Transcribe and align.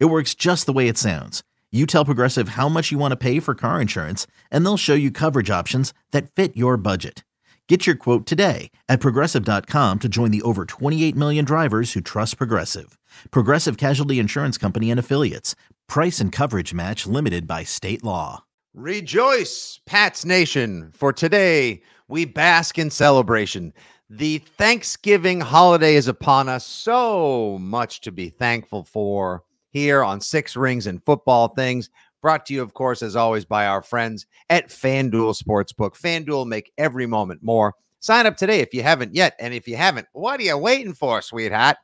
It 0.00 0.06
works 0.06 0.34
just 0.34 0.66
the 0.66 0.72
way 0.72 0.88
it 0.88 0.96
sounds. 0.96 1.42
You 1.72 1.86
tell 1.86 2.04
Progressive 2.04 2.50
how 2.50 2.68
much 2.68 2.92
you 2.92 2.98
want 2.98 3.12
to 3.12 3.16
pay 3.16 3.40
for 3.40 3.54
car 3.54 3.80
insurance, 3.80 4.28
and 4.50 4.64
they'll 4.64 4.76
show 4.76 4.94
you 4.94 5.10
coverage 5.10 5.50
options 5.50 5.92
that 6.12 6.30
fit 6.30 6.56
your 6.56 6.76
budget. 6.76 7.24
Get 7.68 7.86
your 7.86 7.96
quote 7.96 8.26
today 8.26 8.70
at 8.88 9.00
progressive.com 9.00 9.98
to 9.98 10.08
join 10.08 10.30
the 10.30 10.42
over 10.42 10.66
28 10.66 11.16
million 11.16 11.44
drivers 11.44 11.94
who 11.94 12.00
trust 12.00 12.36
Progressive. 12.36 12.96
Progressive 13.30 13.76
Casualty 13.76 14.18
Insurance 14.18 14.56
Company 14.56 14.90
and 14.90 15.00
Affiliates. 15.00 15.56
Price 15.88 16.20
and 16.20 16.30
coverage 16.30 16.72
match 16.72 17.06
limited 17.06 17.46
by 17.46 17.64
state 17.64 18.04
law. 18.04 18.44
Rejoice, 18.74 19.80
Pats 19.86 20.24
Nation, 20.24 20.90
for 20.92 21.12
today 21.12 21.82
we 22.06 22.24
bask 22.24 22.78
in 22.78 22.90
celebration. 22.90 23.72
The 24.10 24.38
Thanksgiving 24.38 25.40
holiday 25.40 25.94
is 25.94 26.06
upon 26.06 26.48
us. 26.48 26.66
So 26.66 27.58
much 27.60 28.02
to 28.02 28.12
be 28.12 28.28
thankful 28.28 28.84
for 28.84 29.42
here 29.74 30.02
on 30.04 30.20
Six 30.20 30.56
Rings 30.56 30.86
and 30.86 31.04
Football 31.04 31.48
Things. 31.48 31.90
Brought 32.22 32.46
to 32.46 32.54
you, 32.54 32.62
of 32.62 32.72
course, 32.72 33.02
as 33.02 33.16
always, 33.16 33.44
by 33.44 33.66
our 33.66 33.82
friends 33.82 34.24
at 34.48 34.68
FanDuel 34.68 35.36
Sportsbook. 35.36 36.00
FanDuel 36.00 36.46
make 36.46 36.72
every 36.78 37.06
moment 37.06 37.42
more. 37.42 37.74
Sign 38.00 38.24
up 38.24 38.36
today 38.36 38.60
if 38.60 38.72
you 38.72 38.82
haven't 38.82 39.14
yet. 39.14 39.34
And 39.38 39.52
if 39.52 39.68
you 39.68 39.76
haven't, 39.76 40.06
what 40.12 40.40
are 40.40 40.44
you 40.44 40.56
waiting 40.56 40.94
for, 40.94 41.20
sweetheart? 41.20 41.76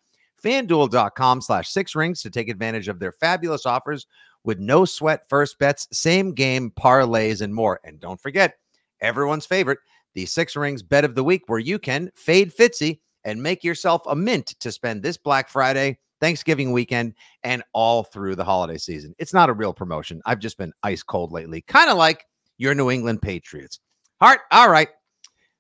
FanDuel.com 0.43 1.43
slash 1.43 1.69
six 1.69 1.95
rings 1.95 2.23
to 2.23 2.31
take 2.31 2.49
advantage 2.49 2.89
of 2.89 3.01
their 3.01 3.13
fabulous 3.13 3.67
offers 3.67 4.07
with 4.45 4.59
no 4.59 4.85
sweat 4.85 5.29
first 5.29 5.59
bets, 5.59 5.87
same 5.93 6.33
game 6.33 6.71
parlays, 6.71 7.43
and 7.43 7.55
more. 7.55 7.81
And 7.85 8.01
don't 8.01 8.21
forget, 8.21 8.55
everyone's 9.03 9.47
favorite, 9.47 9.81
the 10.15 10.25
six 10.27 10.57
rings 10.57 10.83
bet 10.83 11.05
of 11.05 11.15
the 11.15 11.25
week, 11.25 11.43
where 11.49 11.59
you 11.59 11.79
can 11.79 12.11
fade 12.15 12.55
Fitzy 12.55 13.01
and 13.25 13.43
make 13.43 13.63
yourself 13.65 14.03
a 14.07 14.17
mint 14.17 14.55
to 14.61 14.73
spend 14.73 15.03
this 15.03 15.19
Black 15.19 15.49
Friday, 15.49 15.99
Thanksgiving 16.21 16.73
weekend, 16.73 17.15
and 17.43 17.63
all 17.73 18.05
through 18.05 18.37
the 18.37 18.45
holiday 18.45 18.79
season. 18.79 19.15
It's 19.19 19.35
not 19.35 19.49
a 19.49 19.55
real 19.55 19.73
promotion. 19.73 20.21
I've 20.27 20.39
just 20.39 20.59
been 20.59 20.73
ice 20.83 21.03
cold 21.03 21.33
lately, 21.33 21.63
kind 21.63 21.91
of 21.91 21.97
like 21.97 22.25
your 22.59 22.75
New 22.75 22.91
England 22.91 23.23
Patriots. 23.23 23.81
Hart, 24.21 24.41
all 24.51 24.71
right. 24.71 24.89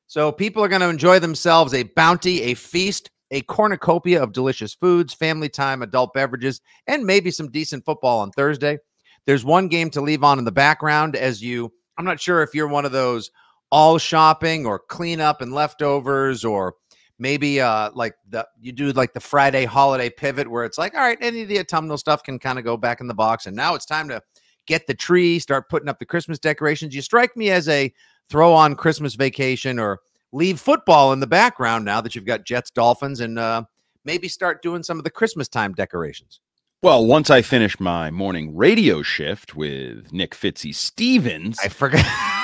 So 0.07 0.31
people 0.31 0.63
are 0.63 0.69
going 0.69 0.83
to 0.83 0.89
enjoy 0.89 1.19
themselves 1.19 1.73
a 1.73 1.85
bounty, 1.85 2.43
a 2.43 2.55
feast, 2.55 3.11
a 3.31 3.43
cornucopia 3.43 4.23
of 4.23 4.33
delicious 4.33 4.75
foods, 4.75 5.15
family 5.15 5.49
time, 5.49 5.83
adult 5.83 6.13
beverages, 6.15 6.61
and 6.87 7.07
maybe 7.07 7.31
some 7.31 7.51
decent 7.51 7.85
football 7.85 8.21
on 8.21 8.31
Thursday. 8.33 8.79
There's 9.27 9.45
one 9.45 9.69
game 9.69 9.89
to 9.91 10.01
leave 10.01 10.25
on 10.25 10.39
in 10.39 10.45
the 10.45 10.53
background 10.53 11.15
as 11.15 11.43
you, 11.43 11.73
I'm 11.97 12.05
not 12.05 12.21
sure 12.21 12.43
if 12.43 12.55
you're 12.55 12.69
one 12.69 12.85
of 12.85 12.93
those 12.93 13.31
all 13.71 13.99
shopping 13.99 14.67
or 14.67 14.81
cleanup 14.81 15.43
and 15.43 15.53
leftovers 15.53 16.45
or 16.45 16.75
maybe 17.21 17.61
uh 17.61 17.91
like 17.95 18.15
the 18.29 18.47
you 18.61 18.73
do 18.73 18.91
like 18.93 19.13
the 19.13 19.21
Friday 19.21 19.65
holiday 19.65 20.11
pivot 20.11 20.51
where 20.51 20.65
it's 20.65 20.79
like, 20.79 20.95
all 20.95 21.01
right, 21.01 21.19
any 21.21 21.43
of 21.43 21.49
the 21.49 21.61
autumnal 21.61 21.99
stuff 21.99 22.23
can 22.25 22.39
kind 22.39 22.59
of 22.59 22.65
go 22.65 22.77
back 22.77 23.01
in 23.01 23.07
the 23.07 23.15
box. 23.15 23.47
And 23.47 23.55
now 23.55 23.75
it's 23.75 23.87
time 23.87 24.09
to 24.09 24.21
get 24.67 24.87
the 24.87 24.95
tree, 24.95 25.39
start 25.39 25.69
putting 25.69 25.89
up 25.89 25.99
the 25.99 26.07
Christmas 26.07 26.39
decorations. 26.39 26.95
You 26.95 27.03
strike 27.03 27.37
me 27.37 27.51
as 27.51 27.69
a 27.69 27.93
throw 28.29 28.53
on 28.53 28.75
Christmas 28.75 29.15
vacation 29.15 29.79
or 29.79 30.01
leave 30.33 30.59
football 30.59 31.13
in 31.13 31.21
the 31.21 31.27
background 31.27 31.85
now 31.85 32.01
that 32.01 32.15
you've 32.15 32.25
got 32.25 32.45
Jets, 32.45 32.71
Dolphins, 32.71 33.21
and 33.21 33.39
uh, 33.39 33.65
maybe 34.05 34.29
start 34.29 34.63
doing 34.63 34.83
some 34.83 34.99
of 34.99 35.05
the 35.05 35.11
Christmas 35.11 35.49
time 35.49 35.75
decorations. 35.75 36.41
Well, 36.83 37.05
once 37.05 37.29
I 37.29 37.43
finish 37.43 37.79
my 37.79 38.11
morning 38.11 38.57
radio 38.57 39.03
shift 39.03 39.55
with 39.55 40.13
Nick 40.13 40.35
Fitzy 40.35 40.75
Stevens, 40.75 41.59
I 41.63 41.69
forgot. 41.69 42.07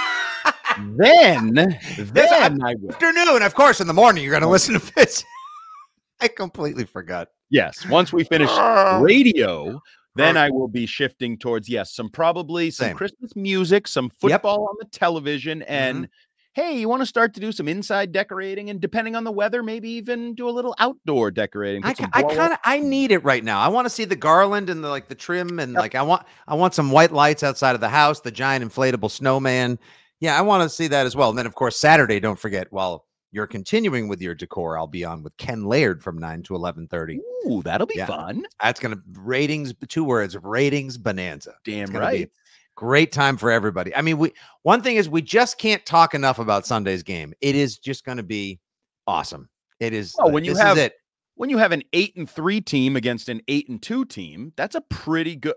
then, 0.96 1.54
then 1.54 2.62
I 2.62 2.74
will. 2.74 2.92
Afternoon, 2.92 3.42
of 3.42 3.54
course, 3.54 3.80
in 3.80 3.86
the 3.86 3.94
morning, 3.94 4.22
you're 4.22 4.32
going 4.32 4.42
to 4.42 4.48
oh. 4.48 4.52
listen 4.52 4.74
to 4.74 4.80
Fitz. 4.80 5.24
I 6.20 6.28
completely 6.28 6.84
forgot. 6.84 7.28
Yes, 7.50 7.86
once 7.86 8.12
we 8.12 8.24
finish 8.24 8.50
radio, 9.00 9.80
then 10.16 10.36
I 10.36 10.50
will 10.50 10.68
be 10.68 10.86
shifting 10.86 11.38
towards 11.38 11.68
yes, 11.68 11.94
some 11.94 12.08
probably 12.08 12.70
some 12.70 12.88
Same. 12.88 12.96
Christmas 12.96 13.36
music, 13.36 13.86
some 13.86 14.06
Yep. 14.06 14.14
football 14.20 14.66
on 14.68 14.76
the 14.80 14.86
television, 14.86 15.62
and 15.62 16.04
mm-hmm. 16.04 16.62
hey, 16.62 16.78
you 16.78 16.88
want 16.88 17.02
to 17.02 17.06
start 17.06 17.34
to 17.34 17.40
do 17.40 17.52
some 17.52 17.68
inside 17.68 18.12
decorating, 18.12 18.70
and 18.70 18.80
depending 18.80 19.14
on 19.14 19.24
the 19.24 19.30
weather, 19.30 19.62
maybe 19.62 19.90
even 19.90 20.34
do 20.34 20.48
a 20.48 20.50
little 20.50 20.74
outdoor 20.78 21.30
decorating. 21.30 21.84
I, 21.84 21.94
I 22.14 22.22
kind 22.22 22.52
of 22.52 22.58
I 22.64 22.80
need 22.80 23.12
it 23.12 23.22
right 23.24 23.44
now. 23.44 23.60
I 23.60 23.68
want 23.68 23.84
to 23.84 23.90
see 23.90 24.06
the 24.06 24.16
garland 24.16 24.70
and 24.70 24.82
the 24.82 24.88
like 24.88 25.08
the 25.08 25.14
trim 25.14 25.58
and 25.58 25.74
like 25.74 25.94
I 25.94 26.02
want 26.02 26.26
I 26.48 26.54
want 26.54 26.74
some 26.74 26.90
white 26.90 27.12
lights 27.12 27.42
outside 27.42 27.74
of 27.74 27.80
the 27.80 27.88
house, 27.90 28.20
the 28.20 28.30
giant 28.30 28.64
inflatable 28.64 29.10
snowman. 29.10 29.78
Yeah, 30.20 30.38
I 30.38 30.42
want 30.42 30.62
to 30.62 30.68
see 30.68 30.88
that 30.88 31.06
as 31.06 31.14
well. 31.16 31.28
And 31.30 31.38
then 31.38 31.46
of 31.46 31.54
course 31.54 31.76
Saturday, 31.76 32.20
don't 32.20 32.38
forget, 32.38 32.68
while 32.70 33.04
you're 33.32 33.46
continuing 33.46 34.08
with 34.08 34.20
your 34.22 34.34
decor, 34.34 34.78
I'll 34.78 34.86
be 34.86 35.04
on 35.04 35.22
with 35.22 35.36
Ken 35.36 35.64
Laird 35.64 36.02
from 36.02 36.16
9 36.18 36.42
to 36.44 36.54
11:30. 36.54 37.18
Ooh, 37.46 37.62
that'll 37.62 37.86
be 37.86 37.94
Yeah. 37.96 38.06
fun. 38.06 38.46
That's 38.62 38.80
going 38.80 38.94
to 38.94 39.02
ratings 39.12 39.74
two 39.88 40.04
words, 40.04 40.36
ratings 40.42 40.96
bonanza. 40.96 41.54
Damn 41.64 41.82
It's 41.82 41.90
gonna 41.90 42.10
be 42.10 42.18
right. 42.18 42.30
Great 42.76 43.10
time 43.12 43.36
for 43.38 43.50
everybody. 43.50 43.94
I 43.94 44.02
mean, 44.02 44.18
we 44.18 44.32
one 44.62 44.82
thing 44.82 44.96
is 44.96 45.08
we 45.08 45.22
just 45.22 45.58
can't 45.58 45.84
talk 45.86 46.14
enough 46.14 46.38
about 46.38 46.66
Sunday's 46.66 47.02
game. 47.02 47.32
It 47.40 47.54
is 47.56 47.78
just 47.78 48.04
going 48.04 48.18
to 48.18 48.22
be 48.22 48.60
awesome. 49.06 49.48
It 49.80 49.92
is. 49.94 50.14
Well, 50.18 50.28
uh, 50.28 50.32
when 50.32 50.44
you 50.44 50.52
this 50.52 50.60
have- 50.62 50.78
it. 50.78 50.94
When 51.38 51.50
you 51.50 51.58
have 51.58 51.72
an 51.72 51.82
eight 51.92 52.16
and 52.16 52.28
three 52.28 52.62
team 52.62 52.96
against 52.96 53.28
an 53.28 53.42
eight 53.48 53.68
and 53.68 53.82
two 53.82 54.06
team, 54.06 54.54
that's 54.56 54.74
a 54.74 54.80
pretty 54.80 55.36
good. 55.36 55.54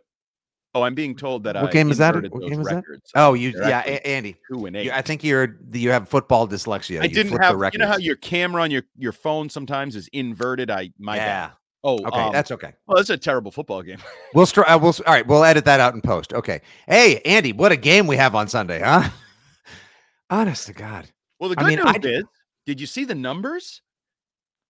Oh, 0.75 0.83
I'm 0.83 0.93
being 0.93 1.15
told 1.15 1.43
that 1.45 1.55
What 1.55 1.69
I 1.69 1.71
game 1.71 1.89
is 1.89 1.97
that? 1.97 2.13
What 2.13 2.41
game 2.47 2.61
is 2.61 2.67
that? 2.67 2.83
Oh, 3.15 3.33
you 3.33 3.51
They're 3.53 3.69
yeah, 3.69 3.81
A- 3.85 4.07
Andy. 4.07 4.35
two 4.51 4.67
and 4.67 4.75
eight. 4.75 4.85
You, 4.85 4.91
I 4.91 5.01
think 5.01 5.23
you're 5.23 5.57
you 5.73 5.89
have 5.89 6.07
football 6.07 6.47
dyslexia. 6.47 7.01
I 7.01 7.05
You 7.05 7.09
didn't 7.09 7.41
have. 7.41 7.57
You 7.73 7.79
know 7.79 7.87
how 7.87 7.97
your 7.97 8.15
camera 8.17 8.61
on 8.61 8.69
your 8.69 8.83
your 8.97 9.11
phone 9.11 9.49
sometimes 9.49 9.95
is 9.95 10.07
inverted. 10.13 10.69
I 10.69 10.91
my 10.99 11.15
yeah. 11.15 11.47
bad. 11.47 11.51
Oh, 11.83 12.05
Okay, 12.05 12.19
um, 12.21 12.33
that's 12.33 12.51
okay. 12.51 12.73
well, 12.87 12.97
that's 12.97 13.09
a 13.09 13.17
terrible 13.17 13.51
football 13.51 13.81
game. 13.81 13.97
We'll 14.35 14.45
str- 14.45 14.61
uh, 14.67 14.77
we'll 14.77 14.93
all 15.07 15.13
right. 15.13 15.25
We'll 15.25 15.43
edit 15.43 15.65
that 15.65 15.79
out 15.79 15.95
in 15.95 16.01
post. 16.01 16.33
Okay. 16.33 16.61
Hey, 16.87 17.19
Andy, 17.25 17.51
what 17.53 17.71
a 17.71 17.77
game 17.77 18.05
we 18.05 18.15
have 18.17 18.35
on 18.35 18.47
Sunday, 18.47 18.79
huh? 18.79 19.09
Honest 20.29 20.67
to 20.67 20.73
God. 20.73 21.09
Well, 21.39 21.49
the 21.49 21.55
I 21.57 21.63
good 21.63 21.67
mean, 21.69 21.77
news 21.77 21.87
I 21.87 21.97
d- 21.97 22.09
is, 22.09 22.23
did 22.67 22.79
you 22.81 22.85
see 22.85 23.05
the 23.05 23.15
numbers? 23.15 23.81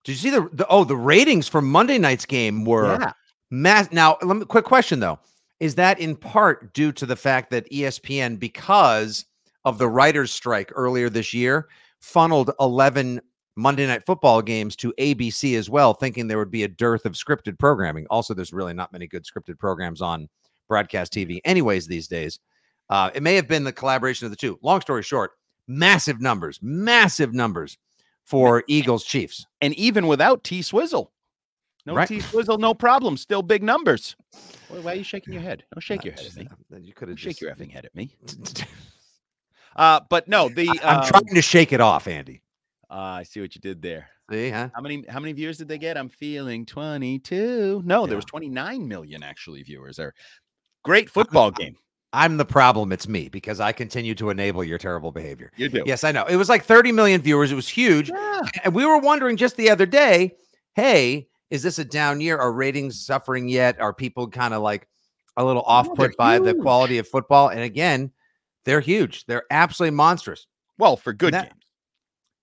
Did 0.06 0.14
you 0.14 0.18
see 0.18 0.30
the, 0.30 0.48
the 0.54 0.66
oh 0.70 0.86
the 0.86 0.96
ratings 0.96 1.48
for 1.50 1.62
Monday 1.62 1.98
night's 1.98 2.26
game 2.26 2.64
were 2.64 2.98
Yeah. 3.00 3.12
mass. 3.52 3.92
Now, 3.92 4.18
let 4.22 4.38
me 4.38 4.46
quick 4.46 4.64
question 4.66 5.00
though: 5.02 5.20
Is 5.60 5.76
that 5.76 6.00
in 6.00 6.16
part 6.16 6.74
due 6.74 6.92
to 6.94 7.06
the 7.06 7.16
fact 7.16 7.50
that 7.52 7.70
ESPN, 7.72 8.40
because 8.40 9.26
of 9.66 9.78
the 9.78 9.90
writers' 9.90 10.32
strike 10.32 10.72
earlier 10.76 11.10
this 11.10 11.34
year, 11.34 11.68
funneled 12.00 12.52
eleven 12.60 13.20
Monday 13.56 13.86
night 13.86 14.06
football 14.06 14.42
games 14.42 14.76
to 14.78 14.94
ABC 14.98 15.58
as 15.58 15.70
well, 15.70 15.94
thinking 15.94 16.28
there 16.28 16.38
would 16.38 16.50
be 16.50 16.64
a 16.64 16.68
dearth 16.68 17.06
of 17.06 17.14
scripted 17.14 17.60
programming. 17.60 18.08
Also, 18.10 18.34
there's 18.34 18.54
really 18.54 18.74
not 18.74 18.94
many 18.94 19.06
good 19.06 19.26
scripted 19.26 19.60
programs 19.60 20.02
on 20.02 20.30
broadcast 20.70 21.12
TV, 21.12 21.40
anyways, 21.44 21.86
these 21.86 22.08
days. 22.08 22.40
Uh, 22.90 23.12
it 23.14 23.22
may 23.22 23.36
have 23.36 23.48
been 23.48 23.66
the 23.66 23.74
collaboration 23.74 24.26
of 24.26 24.32
the 24.32 24.38
two. 24.38 24.58
Long 24.62 24.80
story 24.80 25.04
short, 25.04 25.32
massive 25.68 26.22
numbers, 26.22 26.60
massive 26.62 27.34
numbers 27.34 27.78
for 28.24 28.64
Eagles 28.68 29.04
Chiefs. 29.04 29.46
And 29.60 29.74
even 29.74 30.08
without 30.08 30.44
T 30.44 30.62
Swizzle, 30.62 31.12
no 31.90 31.96
Right. 31.96 32.08
T 32.08 32.20
Swizzle, 32.20 32.58
no 32.60 32.74
problem. 32.74 33.18
Still 33.18 33.42
big 33.42 33.64
numbers. 33.64 34.16
Why, 34.68 34.80
why 34.80 34.92
are 34.94 34.96
you 34.96 35.04
shaking 35.04 35.34
your 35.34 35.42
head? 35.42 35.64
Don't 35.74 35.82
shake 35.82 36.06
your 36.06 36.14
head 36.14 36.26
at 36.26 36.36
me. 36.36 36.48
You 36.80 36.94
could 36.94 37.08
have 37.08 37.18
Don't 37.18 37.20
shake 37.20 37.32
just. 37.38 37.42
your 37.42 37.54
effing 37.56 37.72
head 37.72 37.86
at 37.86 37.96
me. 37.96 38.16
Uh, 39.76 40.02
but 40.10 40.28
no, 40.28 40.50
the 40.50 40.68
I- 40.68 40.80
I'm 40.84 41.00
um, 41.02 41.06
trying 41.08 41.36
to 41.36 41.42
shake 41.42 41.72
it 41.72 41.80
off, 41.80 42.08
Andy. 42.08 42.42
ah, 42.90 43.18
I 43.18 43.24
see 43.24 43.40
what 43.40 43.56
you 43.56 43.62
did 43.62 43.82
there. 43.82 44.10
See, 44.30 44.50
huh? 44.50 44.70
How 44.76 44.82
many 44.82 45.06
how 45.08 45.20
many 45.20 45.32
viewers 45.32 45.58
did 45.58 45.70
they 45.70 45.78
get? 45.78 45.96
I'm 45.96 46.10
feeling 46.10 46.66
22. 46.66 47.84
No, 47.86 48.06
there 48.06 48.18
was 48.18 48.26
29 48.26 48.88
million 48.88 49.24
actually 49.24 49.64
viewers 49.64 49.96
there. 49.96 50.14
Great 50.84 51.10
football 51.10 51.52
game. 51.52 51.76
I'm 52.12 52.38
the 52.38 52.46
problem. 52.46 52.92
It's 52.92 53.08
me 53.08 53.30
because 53.30 53.60
I 53.60 53.72
continue 53.72 54.16
to 54.16 54.32
enable 54.32 54.64
your 54.64 54.80
terrible 54.80 55.12
behavior. 55.12 55.52
You 55.56 55.70
do. 55.70 55.84
Yes, 55.86 56.04
I 56.04 56.12
know. 56.12 56.26
It 56.26 56.36
was 56.36 56.50
like 56.50 56.64
30 56.66 56.92
million 56.92 57.22
viewers. 57.22 57.52
It 57.52 57.56
was 57.56 57.70
huge. 57.70 58.10
Yeah. 58.10 58.42
And 58.64 58.74
we 58.74 58.86
were 58.86 58.98
wondering 58.98 59.38
just 59.38 59.56
the 59.56 59.70
other 59.70 59.86
day, 59.86 60.36
hey, 60.76 61.28
is 61.50 61.64
this 61.64 61.80
a 61.80 61.86
down 61.86 62.22
year? 62.22 62.38
Are 62.38 62.52
ratings 62.54 63.06
suffering 63.06 63.48
yet? 63.50 63.80
Are 63.80 63.94
people 63.94 64.28
kind 64.30 64.54
of 64.54 64.62
like 64.62 64.88
a 65.38 65.44
little 65.44 65.64
off 65.64 65.86
they're 65.98 66.10
put 66.10 66.18
by 66.18 66.40
the 66.40 66.54
quality 66.56 66.98
of 66.98 67.08
football? 67.08 67.50
And 67.50 67.62
again, 67.62 68.12
they're 68.66 68.80
huge. 68.82 69.26
They're 69.26 69.46
absolutely 69.52 69.96
monstrous 69.96 70.46
Well, 70.78 70.96
for 70.98 71.14
good 71.14 71.34
That- 71.34 71.50
games. 71.50 71.56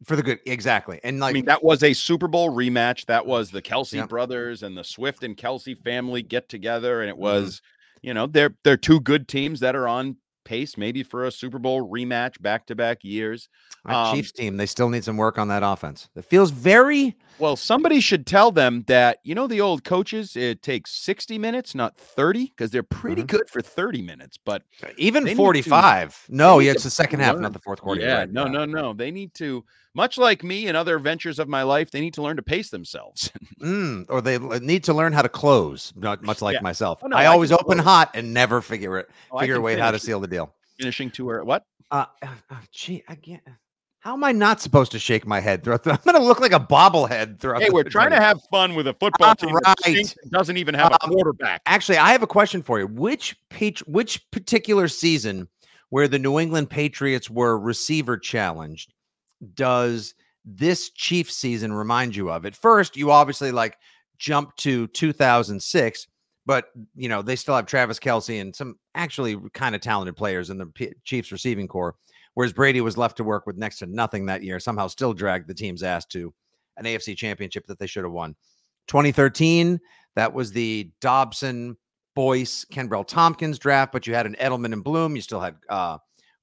for 0.04 0.16
the 0.16 0.22
good. 0.22 0.38
Exactly. 0.46 1.00
And 1.04 1.20
like, 1.20 1.30
I 1.30 1.32
mean, 1.34 1.44
that 1.46 1.62
was 1.64 1.82
a 1.82 1.92
Super 1.92 2.28
Bowl 2.28 2.50
rematch. 2.50 3.06
That 3.06 3.24
was 3.24 3.50
the 3.50 3.62
Kelce 3.62 3.94
Yep. 3.94 4.08
brothers 4.10 4.62
and 4.62 4.76
the 4.76 4.84
Swift 4.84 5.24
and 5.24 5.36
Kelce 5.36 5.76
family 5.82 6.22
get 6.22 6.48
together, 6.48 7.00
and 7.00 7.08
it 7.10 7.16
Mhm. 7.16 7.20
was, 7.20 7.62
you 8.02 8.12
know, 8.12 8.26
they're 8.26 8.54
they're 8.64 8.76
two 8.76 9.00
good 9.00 9.26
teams 9.28 9.60
that 9.60 9.74
are 9.76 9.88
on 9.88 10.16
pace 10.46 10.78
maybe 10.78 11.02
for 11.02 11.26
a 11.26 11.30
Super 11.30 11.58
Bowl 11.58 11.86
rematch 11.90 12.40
back 12.40 12.64
to 12.66 12.74
back 12.74 13.04
years. 13.04 13.48
um, 13.84 14.14
Chiefs 14.14 14.32
team, 14.32 14.56
they 14.56 14.64
still 14.64 14.88
need 14.88 15.04
some 15.04 15.16
work 15.18 15.38
on 15.38 15.48
that 15.48 15.62
offense. 15.62 16.08
It 16.16 16.24
feels 16.24 16.50
very 16.50 17.16
Well, 17.38 17.56
somebody 17.56 18.00
should 18.00 18.26
tell 18.26 18.50
them 18.50 18.84
that 18.86 19.18
you 19.24 19.34
know 19.34 19.46
the 19.46 19.60
old 19.60 19.84
coaches. 19.84 20.36
It 20.36 20.62
takes 20.62 20.92
sixty 20.92 21.36
minutes, 21.38 21.74
not 21.74 21.96
thirty, 21.96 22.46
because 22.46 22.70
they're 22.70 22.82
pretty 22.82 23.22
Mhm. 23.24 23.26
good 23.26 23.50
for 23.50 23.60
thirty 23.60 24.00
minutes. 24.00 24.38
But 24.42 24.62
even 24.96 25.24
They 25.24 25.30
need 25.30 25.34
to- 25.34 25.42
45. 25.42 26.24
No, 26.30 26.60
yeah, 26.60 26.70
it's 26.70 26.84
the 26.84 26.90
second 26.90 27.20
half, 27.20 27.34
learn. 27.34 27.42
not 27.42 27.52
the 27.52 27.58
fourth 27.58 27.80
quarter. 27.80 28.00
Yeah, 28.00 28.18
right, 28.20 28.32
no, 28.32 28.46
no, 28.46 28.64
no. 28.64 28.92
They 28.94 29.10
need 29.10 29.34
to, 29.34 29.64
much 29.94 30.16
like 30.18 30.42
me 30.44 30.66
and 30.68 30.76
other 30.76 30.98
ventures 30.98 31.38
of 31.38 31.48
my 31.48 31.62
life, 31.62 31.90
they 31.90 32.00
need 32.00 32.14
to 32.14 32.22
learn 32.22 32.36
to 32.36 32.42
pace 32.42 32.70
themselves. 32.70 33.30
Mm, 33.60 34.04
or 34.10 34.20
they 34.20 34.38
need 34.60 34.84
to 34.84 34.92
learn 34.94 35.12
how 35.14 35.22
to 35.22 35.28
close, 35.30 35.92
not 35.96 36.22
much 36.22 36.40
like 36.46 36.54
Yeah. 36.54 36.60
myself. 36.60 37.00
Oh, 37.02 37.06
no, 37.08 37.16
I 37.16 37.22
I 37.22 37.26
always 37.26 37.52
open 37.52 37.78
close. 37.78 37.84
hot 37.84 38.10
and 38.14 38.32
never 38.34 38.60
figure 38.60 38.98
it, 38.98 39.08
Oh, 39.30 39.38
figure 39.40 39.56
a 39.56 39.60
way 39.60 39.78
how 39.78 39.90
to 39.90 39.98
seal 39.98 40.20
the 40.20 40.28
deal. 40.28 40.35
Finishing 40.78 41.10
to 41.12 41.28
her 41.28 41.44
what? 41.44 41.64
Uh, 41.90 42.06
uh, 42.22 42.26
uh, 42.50 42.56
gee, 42.72 43.02
I 43.08 43.14
can't. 43.14 43.42
How 44.00 44.12
am 44.12 44.22
I 44.22 44.30
not 44.30 44.60
supposed 44.60 44.92
to 44.92 44.98
shake 45.00 45.26
my 45.26 45.40
head 45.40 45.64
throughout? 45.64 45.82
The, 45.82 45.90
I'm 45.94 45.98
going 46.04 46.16
to 46.16 46.22
look 46.22 46.38
like 46.40 46.52
a 46.52 46.60
bobblehead 46.60 47.40
throughout. 47.40 47.62
Hey, 47.62 47.70
we're 47.70 47.82
trying 47.82 48.10
to 48.10 48.20
have 48.20 48.38
fun 48.50 48.74
with 48.74 48.86
a 48.86 48.94
football 48.94 49.34
team 49.34 49.50
that 49.52 49.62
Alright. 49.64 49.78
stinks 49.80 50.14
doesn't 50.30 50.56
even 50.56 50.74
have 50.74 50.92
a 50.92 51.04
Um, 51.04 51.10
quarterback. 51.10 51.60
Actually, 51.66 51.98
I 51.98 52.12
have 52.12 52.22
a 52.22 52.26
question 52.26 52.62
for 52.62 52.78
you. 52.78 52.86
Which 52.86 53.36
page, 53.50 53.80
which 53.86 54.30
particular 54.30 54.86
season 54.86 55.48
where 55.90 56.06
the 56.06 56.18
New 56.20 56.38
England 56.38 56.70
Patriots 56.70 57.28
were 57.28 57.58
receiver 57.58 58.16
challenged 58.16 58.92
does 59.54 60.14
this 60.44 60.90
Chief 60.90 61.30
season 61.30 61.72
remind 61.72 62.14
you 62.14 62.30
of? 62.30 62.46
At 62.46 62.54
first, 62.54 62.96
you 62.96 63.10
obviously 63.10 63.50
like 63.50 63.76
jump 64.18 64.54
to 64.58 64.86
2006, 64.88 66.06
but 66.46 66.68
you 66.94 67.08
know 67.08 67.20
they 67.20 67.36
still 67.36 67.56
have 67.56 67.66
Travis 67.66 67.98
Kelce 67.98 68.40
and 68.40 68.54
some 68.54 68.78
actually 68.94 69.36
kind 69.52 69.74
of 69.74 69.80
talented 69.80 70.16
players 70.16 70.48
in 70.50 70.58
the 70.58 70.66
P- 70.66 70.94
Chiefs 71.04 71.32
receiving 71.32 71.68
core. 71.68 71.96
Whereas 72.34 72.52
Brady 72.52 72.80
was 72.80 72.96
left 72.96 73.16
to 73.16 73.24
work 73.24 73.46
with 73.46 73.56
next 73.56 73.78
to 73.78 73.86
nothing 73.86 74.26
that 74.26 74.42
year, 74.42 74.60
somehow 74.60 74.88
still 74.88 75.14
dragged 75.14 75.48
the 75.48 75.54
team's 75.54 75.82
ass 75.82 76.04
to 76.06 76.32
an 76.76 76.84
AFC 76.84 77.16
championship 77.16 77.66
that 77.66 77.78
they 77.78 77.86
should 77.86 78.04
have 78.04 78.12
won. 78.12 78.36
2013, 78.88 79.80
that 80.16 80.32
was 80.32 80.52
the 80.52 80.90
Dobson, 81.00 81.76
Boyce, 82.14 82.64
Kenbrell 82.70 83.06
Thompkins 83.06 83.58
draft, 83.58 83.90
but 83.90 84.06
you 84.06 84.14
had 84.14 84.26
an 84.26 84.36
Edelman 84.38 84.72
and 84.72 84.84
Bloom. 84.84 85.16
You 85.16 85.22
still 85.22 85.40
had 85.40 85.56
uh, 85.68 85.98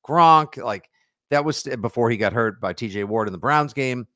Gronk. 0.08 0.58
Like 0.58 0.90
that 1.30 1.46
was 1.46 1.64
before 1.82 2.10
he 2.10 2.18
got 2.18 2.34
hurt 2.34 2.60
by 2.60 2.74
TJ 2.74 3.06
Ward 3.06 3.28
in 3.28 3.32
the 3.32 3.38
Browns 3.38 3.74
game. 3.74 4.08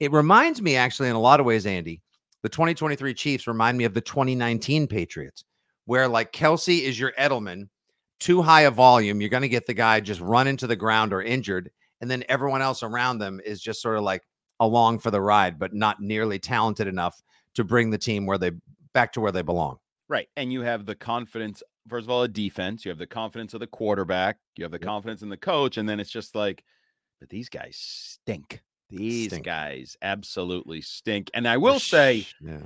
It 0.00 0.12
reminds 0.12 0.60
me, 0.60 0.76
actually, 0.76 1.08
in 1.08 1.16
a 1.16 1.20
lot 1.20 1.40
of 1.40 1.46
ways, 1.46 1.66
Andy, 1.66 2.02
the 2.44 2.50
2023 2.50 3.14
Chiefs 3.14 3.46
remind 3.46 3.78
me 3.78 3.84
of 3.84 3.94
the 3.94 4.02
2019 4.02 4.86
Patriots, 4.86 5.44
where 5.86 6.06
like 6.06 6.30
Kelce 6.30 6.82
is 6.82 7.00
your 7.00 7.12
Edelman, 7.18 7.70
too 8.20 8.42
high 8.42 8.62
a 8.62 8.70
volume. 8.70 9.22
You're 9.22 9.30
going 9.30 9.40
to 9.44 9.48
get 9.48 9.66
the 9.66 9.72
guy 9.72 9.98
just 10.00 10.20
run 10.20 10.46
into 10.46 10.66
the 10.66 10.76
ground 10.76 11.14
or 11.14 11.22
injured. 11.22 11.70
And 12.02 12.10
then 12.10 12.22
everyone 12.28 12.60
else 12.60 12.82
around 12.82 13.16
them 13.16 13.40
is 13.46 13.62
just 13.62 13.80
sort 13.80 13.96
of 13.96 14.02
like 14.02 14.24
along 14.60 14.98
for 14.98 15.10
the 15.10 15.22
ride, 15.22 15.58
but 15.58 15.72
not 15.72 16.02
nearly 16.02 16.38
talented 16.38 16.86
enough 16.86 17.18
to 17.54 17.64
bring 17.64 17.88
the 17.88 17.96
team 17.96 18.26
where 18.26 18.36
they 18.36 18.50
back 18.92 19.14
to 19.14 19.22
where 19.22 19.32
they 19.32 19.40
belong. 19.40 19.78
Right. 20.10 20.28
And 20.36 20.52
you 20.52 20.60
have 20.60 20.84
the 20.84 20.94
confidence, 20.94 21.62
first 21.88 22.04
of 22.04 22.10
all, 22.10 22.24
a 22.24 22.28
defense. 22.28 22.84
You 22.84 22.90
have 22.90 22.98
the 22.98 23.06
confidence 23.06 23.54
of 23.54 23.60
the 23.60 23.66
quarterback. 23.66 24.36
You 24.58 24.64
have 24.64 24.70
the 24.70 24.76
Yep. 24.76 24.86
confidence 24.86 25.22
in 25.22 25.30
the 25.30 25.38
coach. 25.38 25.78
And 25.78 25.88
then 25.88 25.98
it's 25.98 26.10
just 26.10 26.34
like, 26.34 26.62
but 27.20 27.30
these 27.30 27.48
guys 27.48 27.78
stink. 27.78 28.60
These 28.98 29.28
Stink. 29.28 29.44
guys 29.44 29.96
absolutely 30.02 30.80
stink. 30.80 31.30
And 31.34 31.46
I 31.48 31.56
will 31.56 31.78
say, 31.78 32.26
yeah. 32.40 32.58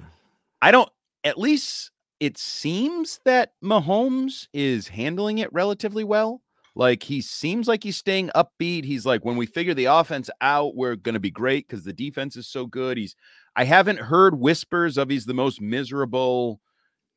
I 0.61 0.71
don't, 0.71 0.91
at 1.25 1.39
least 1.39 1.91
it 2.21 2.37
seems 2.39 3.21
that 3.25 3.53
Mahomes 3.63 4.49
is 4.53 4.89
handling 4.89 5.39
it 5.39 5.53
relatively 5.53 6.05
well. 6.05 6.43
Like 6.75 7.03
he 7.03 7.21
seems 7.21 7.67
like 7.67 7.83
he's 7.83 7.97
staying 7.97 8.31
upbeat. 8.37 8.85
He's 8.85 9.05
like, 9.05 9.25
when 9.25 9.37
we 9.37 9.47
figure 9.47 9.75
the 9.75 9.87
offense 9.87 10.31
out, 10.41 10.77
we're 10.77 10.95
going 10.97 11.15
to 11.15 11.21
be 11.21 11.31
great 11.31 11.67
because 11.67 11.85
the 11.85 11.93
defense 11.93 12.37
is 12.37 12.47
so 12.47 12.67
good. 12.67 12.97
He's, 12.97 13.17
I 13.57 13.65
haven't 13.65 13.99
heard 13.99 14.39
whispers 14.39 14.97
of 14.97 15.09
he's 15.09 15.25
the 15.27 15.35
most 15.35 15.61
miserable, 15.61 16.61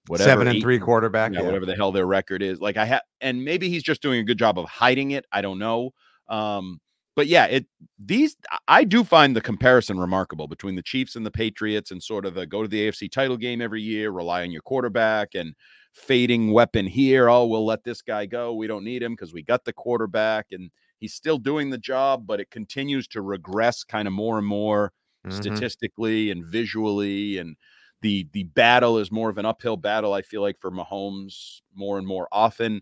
whatever. 0.07 0.27
seven 0.29 0.47
and 0.47 0.57
eight- 0.57 0.61
three 0.63 0.79
quarterback. 0.79 1.31
yeah, 1.33 1.41
yeah. 1.41 1.45
whatever 1.45 1.67
the 1.67 1.75
hell 1.75 1.91
their 1.91 2.07
record 2.07 2.41
is. 2.41 2.59
Like 2.59 2.77
I 2.77 2.85
have, 2.85 3.01
and 3.21 3.45
maybe 3.45 3.69
he's 3.69 3.83
just 3.83 4.01
doing 4.01 4.19
a 4.19 4.23
good 4.23 4.39
job 4.39 4.57
of 4.57 4.65
hiding 4.65 5.11
it. 5.11 5.25
I 5.31 5.41
don't 5.41 5.59
know. 5.59 5.91
Um, 6.27 6.79
but 7.15 7.27
yeah, 7.27 7.45
it 7.45 7.65
these 7.99 8.35
I- 8.67 8.83
do 8.83 9.03
find 9.03 9.35
the 9.35 9.41
comparison 9.41 9.99
remarkable 9.99 10.47
between 10.47 10.75
the 10.75 10.83
Chiefs 10.83 11.15
and 11.15 11.25
the 11.25 11.31
Patriots, 11.31 11.91
and 11.91 12.01
sort 12.01 12.25
of 12.25 12.33
the 12.35 12.45
go 12.47 12.61
to 12.63 12.67
the 12.67 12.81
AFC 12.87 13.09
title 13.09 13.37
game 13.37 13.61
every 13.61 13.81
year, 13.81 14.11
rely 14.11 14.43
on 14.43 14.51
your 14.51 14.61
quarterback, 14.61 15.35
and 15.35 15.55
fading 15.93 16.51
weapon 16.53 16.87
here. 16.87 17.29
Oh, 17.29 17.45
we'll 17.47 17.65
let 17.65 17.83
this 17.83 18.01
guy 18.01 18.25
go. 18.25 18.53
We 18.53 18.67
don't 18.67 18.83
need 18.85 19.03
him 19.03 19.13
because 19.13 19.33
we 19.33 19.43
got 19.43 19.65
the 19.65 19.73
quarterback, 19.73 20.47
and 20.51 20.71
he's 20.99 21.13
still 21.13 21.37
doing 21.37 21.69
the 21.69 21.77
job, 21.77 22.25
but 22.27 22.39
it 22.39 22.49
continues 22.51 23.07
to 23.09 23.21
regress 23.21 23.83
kind 23.83 24.07
of 24.07 24.13
more 24.13 24.37
and 24.37 24.47
more 24.47 24.93
Mhm. 25.27 25.33
statistically 25.33 26.31
and 26.31 26.45
visually 26.45 27.37
and 27.37 27.55
the 28.01 28.27
the 28.33 28.43
battle 28.45 28.97
is 28.97 29.11
more 29.11 29.29
of 29.29 29.37
an 29.37 29.45
uphill 29.45 29.77
battle 29.77 30.13
i 30.13 30.21
feel 30.23 30.41
like 30.41 30.57
for 30.57 30.71
mahomes 30.71 31.61
more 31.75 31.99
and 31.99 32.07
more 32.07 32.27
often 32.31 32.81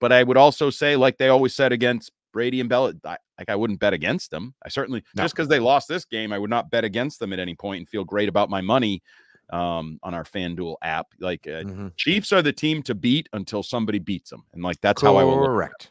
but 0.00 0.12
i 0.12 0.22
would 0.22 0.36
also 0.36 0.70
say 0.70 0.94
like 0.96 1.18
they 1.18 1.28
always 1.28 1.52
said 1.54 1.72
against 1.72 2.12
brady 2.32 2.60
and 2.60 2.68
bell 2.68 2.92
I, 3.04 3.16
like 3.38 3.48
i 3.48 3.56
wouldn't 3.56 3.80
bet 3.80 3.92
against 3.92 4.30
them 4.30 4.54
i 4.64 4.68
certainly 4.68 5.02
No. 5.14 5.22
just 5.22 5.34
because 5.34 5.48
they 5.48 5.58
lost 5.58 5.88
this 5.88 6.04
game 6.04 6.32
i 6.32 6.38
would 6.38 6.50
not 6.50 6.70
bet 6.70 6.84
against 6.84 7.20
them 7.20 7.32
at 7.32 7.38
any 7.38 7.54
point 7.54 7.78
and 7.80 7.88
feel 7.88 8.04
great 8.04 8.28
about 8.28 8.50
my 8.50 8.60
money 8.60 9.02
um 9.50 9.98
on 10.02 10.14
our 10.14 10.24
fanduel 10.24 10.76
app 10.82 11.08
like 11.18 11.46
uh, 11.46 11.64
Mhm. 11.64 11.92
chiefs 11.96 12.32
are 12.32 12.42
the 12.42 12.52
team 12.52 12.82
to 12.84 12.94
beat 12.94 13.28
until 13.32 13.62
somebody 13.62 13.98
beats 13.98 14.30
them 14.30 14.44
and 14.52 14.62
like 14.62 14.80
that's 14.80 15.02
how 15.02 15.16
i 15.16 15.24
will 15.24 15.46
correct. 15.46 15.90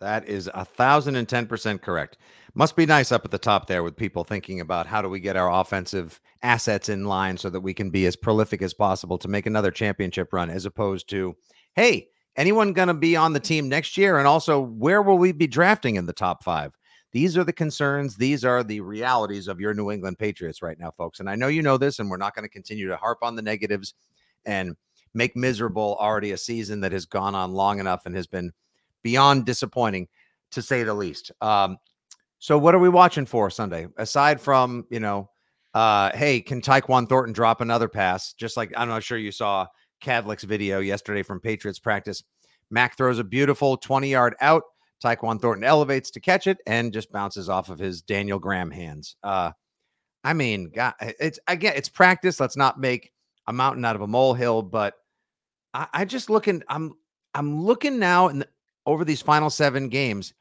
That 0.00 0.28
is 0.28 0.50
a 0.52 0.62
thousand 0.62 1.16
and 1.16 1.26
ten 1.26 1.46
percent 1.46 1.80
correct. 1.80 2.18
Must 2.54 2.76
be 2.76 2.84
nice 2.84 3.12
up 3.12 3.24
at 3.24 3.30
the 3.30 3.38
top 3.38 3.66
there 3.66 3.82
with 3.82 3.96
people 3.96 4.24
thinking 4.24 4.60
about 4.60 4.86
how 4.86 5.00
do 5.00 5.08
we 5.08 5.20
get 5.20 5.36
our 5.36 5.50
offensive 5.50 6.20
assets 6.42 6.90
in 6.90 7.06
line 7.06 7.38
so 7.38 7.48
that 7.48 7.62
we 7.62 7.72
can 7.72 7.88
be 7.88 8.04
as 8.04 8.14
prolific 8.14 8.60
as 8.60 8.74
possible 8.74 9.16
to 9.16 9.26
make 9.26 9.46
another 9.46 9.70
championship 9.70 10.34
run, 10.34 10.50
as 10.50 10.66
opposed 10.66 11.08
to, 11.10 11.34
hey, 11.76 12.08
anyone 12.36 12.72
going 12.72 12.88
to 12.88 12.94
be 12.94 13.16
on 13.16 13.32
the 13.32 13.40
team 13.40 13.68
next 13.68 13.96
year? 13.96 14.18
And 14.18 14.26
also, 14.26 14.60
where 14.60 15.02
will 15.02 15.18
we 15.18 15.32
be 15.32 15.46
drafting 15.46 15.96
in 15.96 16.06
the 16.06 16.12
top 16.12 16.44
five? 16.44 16.72
These 17.12 17.36
are 17.38 17.44
the 17.44 17.52
concerns. 17.52 18.16
These 18.16 18.44
are 18.44 18.62
the 18.62 18.80
realities 18.80 19.48
of 19.48 19.60
your 19.60 19.72
New 19.72 19.90
England 19.90 20.18
Patriots 20.18 20.60
right 20.60 20.78
now, 20.78 20.90
folks. 20.90 21.20
And 21.20 21.30
I 21.30 21.34
know 21.34 21.48
you 21.48 21.62
know 21.62 21.78
this, 21.78 21.98
and 21.98 22.10
we're 22.10 22.16
not 22.16 22.34
going 22.34 22.44
to 22.44 22.52
continue 22.52 22.88
to 22.88 22.96
harp 22.96 23.18
on 23.22 23.36
the 23.36 23.42
negatives 23.42 23.94
and 24.44 24.76
make 25.14 25.34
miserable 25.34 25.96
already 25.98 26.32
a 26.32 26.36
season 26.36 26.80
that 26.80 26.92
has 26.92 27.06
gone 27.06 27.34
on 27.34 27.52
long 27.52 27.80
enough 27.80 28.04
and 28.04 28.14
has 28.14 28.26
been 28.26 28.52
beyond 29.02 29.46
disappointing 29.46 30.08
to 30.50 30.60
say 30.60 30.82
the 30.82 30.92
least. 30.92 31.32
Um, 31.40 31.78
so 32.38 32.58
what 32.58 32.74
are 32.74 32.78
we 32.78 32.88
watching 32.88 33.24
for 33.24 33.48
Sunday? 33.50 33.86
Aside 33.96 34.40
from, 34.40 34.84
you 34.90 35.00
know, 35.00 35.30
uh, 35.74 36.10
hey, 36.14 36.40
can 36.40 36.60
Tyquan 36.60 37.08
Thornton 37.08 37.32
drop 37.32 37.60
another 37.60 37.88
pass? 37.88 38.34
Just 38.34 38.56
like 38.56 38.72
I'm 38.76 38.88
not 38.88 39.02
sure 39.02 39.18
you 39.18 39.32
saw 39.32 39.66
Kadlick's 40.00 40.44
video 40.44 40.80
yesterday 40.80 41.22
from 41.22 41.40
Patriots 41.40 41.78
practice. 41.78 42.22
Mac 42.70 42.96
throws 42.96 43.18
a 43.18 43.24
beautiful 43.24 43.76
20 43.76 44.08
yard 44.08 44.34
out. 44.40 44.62
Tyquan 45.04 45.40
Thornton 45.40 45.64
elevates 45.64 46.10
to 46.10 46.20
catch 46.20 46.46
it 46.46 46.58
and 46.66 46.92
just 46.92 47.12
bounces 47.12 47.48
off 47.48 47.68
of 47.68 47.78
his 47.78 48.00
Daniel 48.02 48.38
Graham 48.38 48.70
hands. 48.70 49.16
Uh, 49.22 49.52
I 50.24 50.32
mean, 50.32 50.70
God, 50.74 50.94
it's 51.00 51.38
again, 51.46 51.74
it's 51.76 51.88
practice. 51.88 52.40
Let's 52.40 52.56
not 52.56 52.80
make 52.80 53.12
a 53.46 53.52
mountain 53.52 53.84
out 53.84 53.94
of 53.94 54.02
a 54.02 54.06
molehill, 54.06 54.62
but 54.62 54.94
I, 55.74 55.86
I 55.92 56.04
just 56.04 56.30
looking, 56.30 56.62
I'm 56.68 56.94
I'm 57.34 57.60
looking 57.60 57.98
now, 57.98 58.28
and 58.28 58.46
over 58.86 59.04
these 59.04 59.20
final 59.20 59.50
seven 59.50 59.88
games, 59.88 60.32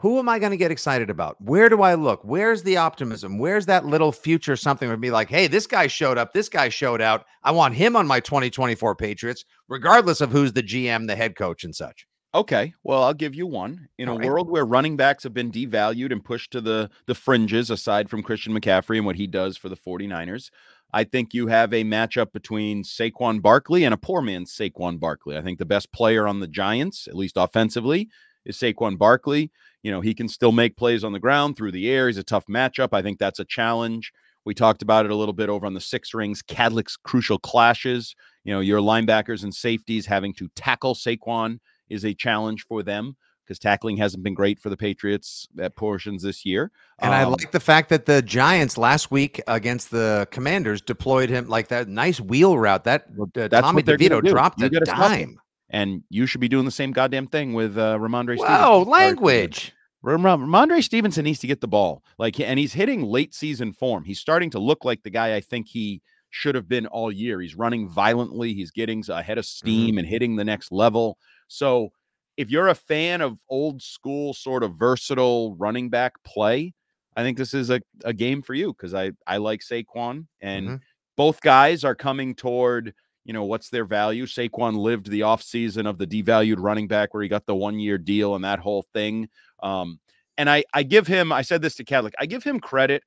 who 0.00 0.18
am 0.18 0.30
I 0.30 0.38
going 0.38 0.50
to 0.50 0.56
get 0.56 0.70
excited 0.70 1.10
about? 1.10 1.36
Where 1.42 1.68
do 1.68 1.82
I 1.82 1.92
look? 1.92 2.22
Where's 2.24 2.62
the 2.62 2.78
optimism? 2.78 3.38
Where's 3.38 3.66
that 3.66 3.84
little 3.84 4.12
future 4.12 4.56
something 4.56 4.88
would 4.88 5.00
be 5.00 5.10
like, 5.10 5.28
hey, 5.28 5.46
this 5.46 5.66
guy 5.66 5.88
showed 5.88 6.16
up, 6.16 6.32
this 6.32 6.48
guy 6.48 6.70
showed 6.70 7.02
out. 7.02 7.26
I 7.42 7.50
want 7.50 7.74
him 7.74 7.96
on 7.96 8.06
my 8.06 8.18
2024 8.20 8.96
Patriots, 8.96 9.44
regardless 9.68 10.22
of 10.22 10.32
who's 10.32 10.54
the 10.54 10.62
GM, 10.62 11.06
the 11.06 11.16
head 11.16 11.36
coach, 11.36 11.64
and 11.64 11.76
such. 11.76 12.06
Okay, 12.34 12.72
well, 12.82 13.02
I'll 13.02 13.12
give 13.12 13.34
you 13.34 13.46
one. 13.46 13.88
In 13.98 14.08
All 14.08 14.16
a 14.16 14.18
right. 14.20 14.26
world 14.26 14.48
where 14.48 14.64
running 14.64 14.96
backs 14.96 15.22
have 15.24 15.34
been 15.34 15.52
devalued 15.52 16.12
and 16.12 16.24
pushed 16.24 16.52
to 16.52 16.62
the 16.62 16.88
the 17.04 17.14
fringes 17.14 17.68
aside 17.68 18.08
from 18.08 18.22
Christian 18.22 18.58
McCaffrey 18.58 18.96
and 18.96 19.04
what 19.04 19.16
he 19.16 19.26
does 19.26 19.58
for 19.58 19.68
the 19.68 19.76
49ers, 19.76 20.50
I 20.94 21.04
think 21.04 21.34
you 21.34 21.48
have 21.48 21.74
a 21.74 21.84
matchup 21.84 22.32
between 22.32 22.84
Saquon 22.84 23.42
Barkley 23.42 23.84
and 23.84 23.92
a 23.92 23.98
poor 23.98 24.22
man's 24.22 24.56
Saquon 24.56 24.98
Barkley. 24.98 25.36
I 25.36 25.42
think 25.42 25.58
the 25.58 25.66
best 25.66 25.92
player 25.92 26.26
on 26.26 26.40
the 26.40 26.48
Giants, 26.48 27.06
at 27.06 27.16
least 27.16 27.36
offensively, 27.36 28.08
is 28.46 28.56
Saquon 28.56 28.96
Barkley. 28.96 29.50
You 29.82 29.90
know, 29.90 30.00
he 30.00 30.14
can 30.14 30.28
still 30.28 30.52
make 30.52 30.76
plays 30.76 31.04
on 31.04 31.12
the 31.12 31.20
ground 31.20 31.56
through 31.56 31.72
the 31.72 31.90
air. 31.90 32.06
He's 32.08 32.18
a 32.18 32.22
tough 32.22 32.46
matchup. 32.46 32.90
I 32.92 33.02
think 33.02 33.18
that's 33.18 33.38
a 33.38 33.44
challenge. 33.44 34.12
We 34.44 34.54
talked 34.54 34.82
about 34.82 35.04
it 35.04 35.10
a 35.10 35.16
little 35.16 35.34
bit 35.34 35.48
over 35.48 35.66
on 35.66 35.74
the 35.74 35.80
six 35.80 36.14
rings, 36.14 36.42
Kadlick's 36.42 36.96
crucial 36.96 37.38
clashes. 37.38 38.14
You 38.44 38.54
know, 38.54 38.60
your 38.60 38.80
linebackers 38.80 39.42
and 39.42 39.54
safeties 39.54 40.06
having 40.06 40.32
to 40.34 40.48
tackle 40.54 40.94
Saquon 40.94 41.58
is 41.88 42.04
a 42.04 42.14
challenge 42.14 42.64
for 42.66 42.82
them 42.82 43.16
because 43.44 43.58
tackling 43.58 43.96
hasn't 43.96 44.22
been 44.22 44.32
great 44.32 44.60
for 44.60 44.70
the 44.70 44.76
Patriots 44.76 45.48
at 45.58 45.74
portions 45.74 46.22
this 46.22 46.46
year. 46.46 46.70
And 47.00 47.12
I 47.12 47.24
Um, 47.24 47.32
like 47.32 47.50
the 47.50 47.60
fact 47.60 47.88
that 47.88 48.06
the 48.06 48.22
Giants 48.22 48.78
last 48.78 49.10
week 49.10 49.42
against 49.48 49.90
the 49.90 50.28
Commanders 50.30 50.80
deployed 50.80 51.28
him 51.28 51.48
like 51.48 51.68
that 51.68 51.88
nice 51.88 52.20
wheel 52.20 52.56
route. 52.56 52.84
That 52.84 53.06
uh, 53.20 53.48
that's 53.48 53.66
Tommy 53.66 53.82
DeVito 53.82 54.24
dropped 54.24 54.60
You 54.60 54.66
a 54.66 54.80
dime. 54.80 55.40
And 55.70 56.02
you 56.10 56.26
should 56.26 56.40
be 56.40 56.48
doing 56.48 56.64
the 56.64 56.70
same 56.70 56.92
goddamn 56.92 57.28
thing 57.28 57.52
with 57.54 57.78
uh, 57.78 57.96
Rhamondre. 57.98 58.36
Wow, 58.38 58.82
Stevenson. 58.82 58.90
Language. 58.90 59.72
Ram- 60.02 60.22
Rhamondre 60.22 60.82
Stevenson 60.82 61.24
needs 61.24 61.38
to 61.40 61.46
get 61.46 61.60
the 61.60 61.68
ball, 61.68 62.02
like, 62.18 62.40
and 62.40 62.58
he's 62.58 62.72
hitting 62.72 63.02
late 63.02 63.34
season 63.34 63.72
form. 63.72 64.02
He's 64.02 64.18
starting 64.18 64.50
to 64.50 64.58
look 64.58 64.84
like 64.84 65.02
the 65.02 65.10
guy 65.10 65.36
I 65.36 65.40
think 65.40 65.68
he 65.68 66.00
should 66.30 66.54
have 66.54 66.68
been 66.68 66.86
all 66.86 67.12
year. 67.12 67.40
He's 67.40 67.54
running 67.54 67.88
violently. 67.88 68.54
He's 68.54 68.70
getting 68.70 69.04
ahead 69.08 69.36
of 69.38 69.44
steam 69.46 69.98
and 69.98 70.06
hitting 70.08 70.36
the 70.36 70.44
next 70.44 70.72
level. 70.72 71.18
So, 71.48 71.90
if 72.36 72.50
you're 72.50 72.68
a 72.68 72.74
fan 72.74 73.20
of 73.20 73.38
old 73.50 73.82
school, 73.82 74.32
sort 74.32 74.62
of 74.62 74.74
versatile 74.76 75.54
running 75.56 75.90
back 75.90 76.14
play, 76.24 76.72
I 77.16 77.22
think 77.22 77.36
this 77.36 77.52
is 77.52 77.68
a, 77.70 77.80
a 78.04 78.14
game 78.14 78.40
for 78.40 78.54
you 78.54 78.72
because 78.72 78.94
I 78.94 79.12
I 79.26 79.36
like 79.36 79.60
Saquon 79.60 80.26
and 80.40 80.68
Mhm. 80.68 80.80
both 81.16 81.40
guys 81.42 81.84
are 81.84 81.94
coming 81.94 82.34
toward 82.34 82.94
you 83.30 83.32
know 83.32 83.44
what's 83.44 83.70
their 83.70 83.84
value 83.84 84.26
saquon 84.26 84.74
lived 84.76 85.08
the 85.08 85.20
offseason 85.20 85.88
of 85.88 85.98
the 85.98 86.06
devalued 86.06 86.56
running 86.58 86.88
back 86.88 87.14
where 87.14 87.22
he 87.22 87.28
got 87.28 87.46
the 87.46 87.54
one 87.54 87.78
year 87.78 87.96
deal 87.96 88.34
and 88.34 88.42
that 88.42 88.58
whole 88.58 88.84
thing 88.92 89.28
um 89.62 90.00
and 90.36 90.50
i 90.50 90.64
i 90.74 90.82
give 90.82 91.06
him 91.06 91.30
i 91.30 91.40
said 91.40 91.62
this 91.62 91.76
to 91.76 91.84
Kadlick, 91.84 92.10
i 92.18 92.26
give 92.26 92.42
him 92.42 92.58
credit 92.58 93.04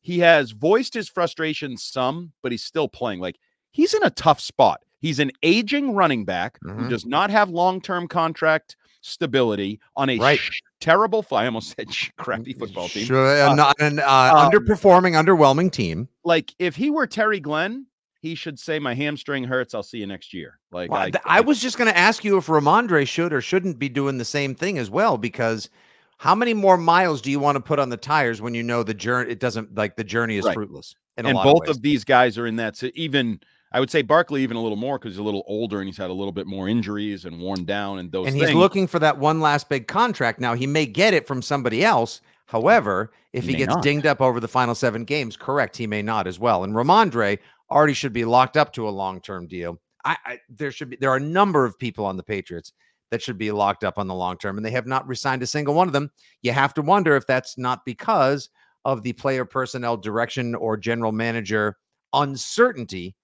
he 0.00 0.18
has 0.20 0.52
voiced 0.52 0.94
his 0.94 1.10
frustration 1.10 1.76
some 1.76 2.32
but 2.42 2.52
he's 2.52 2.64
still 2.64 2.88
playing 2.88 3.20
like 3.20 3.36
he's 3.70 3.92
in 3.92 4.02
a 4.02 4.08
tough 4.08 4.40
spot 4.40 4.80
he's 5.00 5.18
an 5.18 5.30
aging 5.42 5.92
running 5.94 6.24
back 6.24 6.58
who 6.62 6.84
Mhm. 6.84 6.88
does 6.88 7.04
not 7.04 7.28
have 7.28 7.50
long-term 7.50 8.08
contract 8.08 8.76
stability 9.02 9.78
on 9.94 10.08
a 10.08 10.16
Right. 10.18 10.40
sh- 10.40 10.62
terrible 10.80 11.22
i 11.32 11.44
almost 11.44 11.74
said 11.76 11.92
sh- 11.92 12.08
crappy 12.16 12.54
football 12.54 12.88
team 12.88 13.04
Sure, 13.04 13.42
Uh, 13.42 13.50
uh, 13.50 13.54
not 13.54 13.78
an 13.78 13.98
uh, 13.98 14.32
um, 14.34 14.50
underperforming, 14.50 15.12
underwhelming 15.22 15.70
team. 15.70 16.08
like 16.24 16.54
if 16.58 16.74
he 16.76 16.88
were 16.88 17.06
Terry 17.06 17.40
Glenn, 17.40 17.84
he 18.28 18.34
should 18.34 18.58
say 18.58 18.78
my 18.78 18.94
hamstring 18.94 19.44
hurts. 19.44 19.74
I'll 19.74 19.82
see 19.82 19.98
you 19.98 20.06
next 20.06 20.34
year. 20.34 20.58
Like 20.72 20.90
Well, 20.90 21.00
I, 21.02 21.10
th- 21.10 21.22
I 21.24 21.40
was 21.40 21.60
just 21.60 21.78
going 21.78 21.90
to 21.90 21.96
ask 21.96 22.24
you 22.24 22.36
if 22.36 22.46
Rhamondre 22.46 23.06
should 23.06 23.32
or 23.32 23.40
shouldn't 23.40 23.78
be 23.78 23.88
doing 23.88 24.18
the 24.18 24.24
same 24.24 24.54
thing 24.54 24.78
as 24.78 24.90
well, 24.90 25.16
because 25.18 25.70
how 26.18 26.34
many 26.34 26.54
more 26.54 26.76
miles 26.76 27.20
do 27.20 27.30
you 27.30 27.38
want 27.38 27.56
to 27.56 27.60
put 27.60 27.78
on 27.78 27.88
the 27.88 27.96
tires 27.96 28.40
when 28.40 28.54
you 28.54 28.62
know 28.62 28.82
the 28.82 28.94
journey? 28.94 29.30
It 29.30 29.40
doesn't 29.40 29.74
like 29.76 29.96
the 29.96 30.04
journey 30.04 30.36
is 30.38 30.44
Right. 30.44 30.54
fruitless. 30.54 30.94
And 31.16 31.26
both 31.32 31.64
of, 31.68 31.76
of 31.76 31.82
these 31.82 32.04
guys 32.04 32.36
are 32.36 32.46
in 32.46 32.56
that. 32.56 32.76
So 32.76 32.90
even 32.94 33.40
I 33.72 33.80
would 33.80 33.90
say 33.90 34.02
Barkley 34.02 34.42
even 34.42 34.56
a 34.56 34.62
little 34.62 34.76
more 34.76 34.98
because 34.98 35.12
he's 35.12 35.18
a 35.18 35.22
little 35.22 35.44
older 35.46 35.80
and 35.80 35.86
he's 35.88 35.96
had 35.96 36.10
a 36.10 36.12
little 36.14 36.32
bit 36.32 36.46
more 36.46 36.68
injuries 36.68 37.24
and 37.24 37.40
worn 37.40 37.64
down 37.64 37.98
and 37.98 38.12
those 38.12 38.26
and 38.26 38.36
things. 38.36 38.48
he's 38.48 38.56
looking 38.56 38.86
for 38.86 38.98
that 38.98 39.18
one 39.18 39.40
last 39.40 39.68
big 39.68 39.86
contract. 39.86 40.40
Now 40.40 40.54
he 40.54 40.66
may 40.66 40.86
get 40.86 41.14
it 41.14 41.26
from 41.26 41.42
somebody 41.42 41.84
else. 41.84 42.20
However, 42.46 43.12
if 43.32 43.44
He 43.44 43.50
he, 43.52 43.56
gets 43.58 43.74
not. 43.74 43.82
dinged 43.82 44.06
up 44.06 44.20
over 44.20 44.38
the 44.40 44.48
final 44.48 44.74
seven 44.74 45.04
games, 45.04 45.36
correct, 45.36 45.76
he 45.76 45.86
may 45.86 46.00
not 46.00 46.26
as 46.26 46.38
well. 46.38 46.62
And 46.64 46.74
Rhamondre 46.74 47.38
already 47.70 47.94
should 47.94 48.12
be 48.12 48.24
locked 48.24 48.56
up 48.56 48.72
to 48.74 48.88
a 48.88 48.90
long-term 48.90 49.46
deal. 49.48 49.80
I, 50.04 50.16
I 50.24 50.38
there 50.48 50.70
should 50.70 50.90
be 50.90 50.96
there 51.00 51.10
are 51.10 51.16
a 51.16 51.20
number 51.20 51.64
of 51.64 51.78
people 51.78 52.04
on 52.04 52.16
the 52.16 52.22
Patriots 52.22 52.72
that 53.10 53.22
should 53.22 53.38
be 53.38 53.52
locked 53.52 53.84
up 53.84 53.98
on 53.98 54.06
the 54.08 54.14
long 54.14 54.36
term, 54.38 54.56
and 54.56 54.66
they 54.66 54.70
have 54.70 54.86
not 54.86 55.06
resigned 55.06 55.42
a 55.42 55.46
single 55.46 55.74
one 55.74 55.86
of 55.86 55.92
them. 55.92 56.10
You 56.42 56.52
have 56.52 56.74
to 56.74 56.82
wonder 56.82 57.16
if 57.16 57.26
that's 57.26 57.56
not 57.58 57.84
because 57.84 58.48
of 58.84 59.02
the 59.02 59.12
player 59.14 59.44
personnel 59.44 59.96
direction 59.96 60.54
or 60.54 60.76
general 60.76 61.12
manager 61.12 61.76
uncertainty 62.12 63.14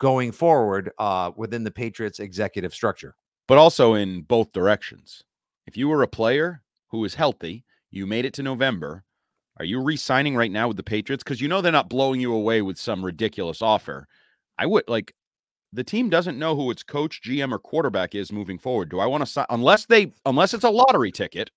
going 0.00 0.32
forward 0.32 0.90
uh, 0.98 1.30
within 1.36 1.64
the 1.64 1.70
Patriots 1.70 2.18
executive 2.18 2.74
structure. 2.74 3.14
but 3.48 3.58
also 3.58 3.94
in 3.94 4.22
both 4.22 4.52
directions. 4.52 5.22
If 5.66 5.76
you 5.76 5.88
were 5.88 6.02
a 6.02 6.08
player 6.08 6.62
who 6.88 7.00
was 7.00 7.14
healthy, 7.14 7.64
you 7.90 8.06
made 8.06 8.24
it 8.24 8.32
to 8.34 8.42
November. 8.42 9.04
Are 9.58 9.64
you 9.64 9.80
re-signing 9.82 10.34
right 10.34 10.50
now 10.50 10.68
with 10.68 10.76
the 10.76 10.82
Patriots? 10.82 11.22
Because 11.22 11.40
you 11.40 11.48
know 11.48 11.60
they're 11.60 11.70
not 11.72 11.88
blowing 11.88 12.20
you 12.20 12.32
away 12.34 12.62
with 12.62 12.78
some 12.78 13.04
ridiculous 13.04 13.60
offer. 13.62 14.08
I 14.58 14.66
would 14.66 14.84
like 14.88 15.14
the 15.74 15.84
team 15.84 16.10
doesn't 16.10 16.38
know 16.38 16.54
who 16.54 16.70
its 16.70 16.82
coach, 16.82 17.22
GM, 17.22 17.52
or 17.52 17.58
quarterback 17.58 18.14
is 18.14 18.32
moving 18.32 18.58
forward. 18.58 18.90
Do 18.90 18.98
I 19.00 19.06
want 19.06 19.22
to 19.22 19.26
sign 19.30 19.46
unless 19.50 19.86
they 19.86 20.12
unless 20.26 20.54
it's 20.54 20.64
a 20.64 20.70
lottery 20.70 21.12
ticket? 21.12 21.50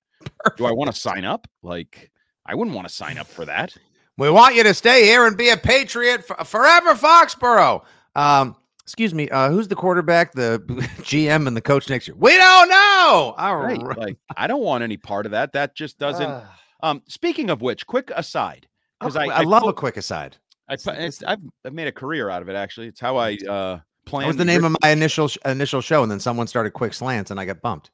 Do 0.58 0.66
I 0.66 0.72
want 0.72 0.92
to 0.94 1.00
sign 1.00 1.26
up? 1.26 1.48
Like 1.64 2.12
I 2.46 2.56
wouldn't 2.56 2.76
want 2.76 2.88
to 2.88 2.94
sign 2.94 3.18
up 3.18 3.28
for 3.28 3.46
that. 3.46 3.76
We 4.18 4.30
want 4.30 4.56
you 4.56 4.64
to 4.64 4.74
stay 4.74 5.04
here 5.06 5.26
and 5.28 5.36
be 5.38 5.50
a 5.50 5.58
Patriot 5.58 6.24
f- 6.30 6.48
forever, 6.48 6.96
Foxborough. 6.96 7.84
Um, 8.16 8.56
excuse 8.82 9.14
me, 9.14 9.28
uh, 9.30 9.50
who's 9.50 9.68
the 9.68 9.76
quarterback, 9.76 10.32
the 10.32 10.64
GM, 11.02 11.48
and 11.48 11.58
the 11.58 11.62
coach 11.62 11.90
next 11.90 12.08
year? 12.08 12.16
We 12.18 12.38
don't 12.38 12.70
know. 12.70 13.36
All 13.38 13.58
Right. 13.58 13.82
right. 13.84 13.98
Like 13.98 14.18
I 14.38 14.48
don't 14.48 14.62
want 14.64 14.84
any 14.84 14.96
part 14.98 15.26
of 15.26 15.32
that. 15.34 15.52
That 15.54 15.76
just 15.76 15.98
doesn't. 16.00 16.44
Um, 16.84 17.02
speaking 17.08 17.50
of 17.50 17.62
which, 17.62 17.88
quick 17.88 18.12
aside, 18.16 18.68
because 19.00 19.16
okay, 19.16 19.30
I, 19.30 19.40
I, 19.40 19.44
love 19.44 19.64
po- 19.64 19.70
a 19.70 19.74
quick 19.74 19.98
aside. 19.98 20.38
I, 20.70 20.74
it's, 20.74 21.24
I've, 21.24 21.40
I've 21.64 21.74
made 21.74 21.88
a 21.88 21.92
career 21.92 22.30
out 22.30 22.42
of 22.42 22.50
it. 22.50 22.56
Actually, 22.56 22.88
it's 22.88 23.00
how 23.00 23.18
I 23.18 23.38
uh 23.48 23.80
plan. 24.06 24.22
That 24.22 24.28
was 24.28 24.38
the 24.38 24.46
name 24.46 24.64
of 24.64 24.76
my 24.82 24.90
initial 24.90 25.28
sh- 25.28 25.38
initial 25.46 25.82
show, 25.82 26.04
and 26.04 26.12
then 26.12 26.20
someone 26.20 26.48
started 26.48 26.72
quick 26.72 26.94
slants, 26.94 27.32
and 27.32 27.40
I 27.40 27.46
got 27.46 27.62
bumped. 27.62 27.92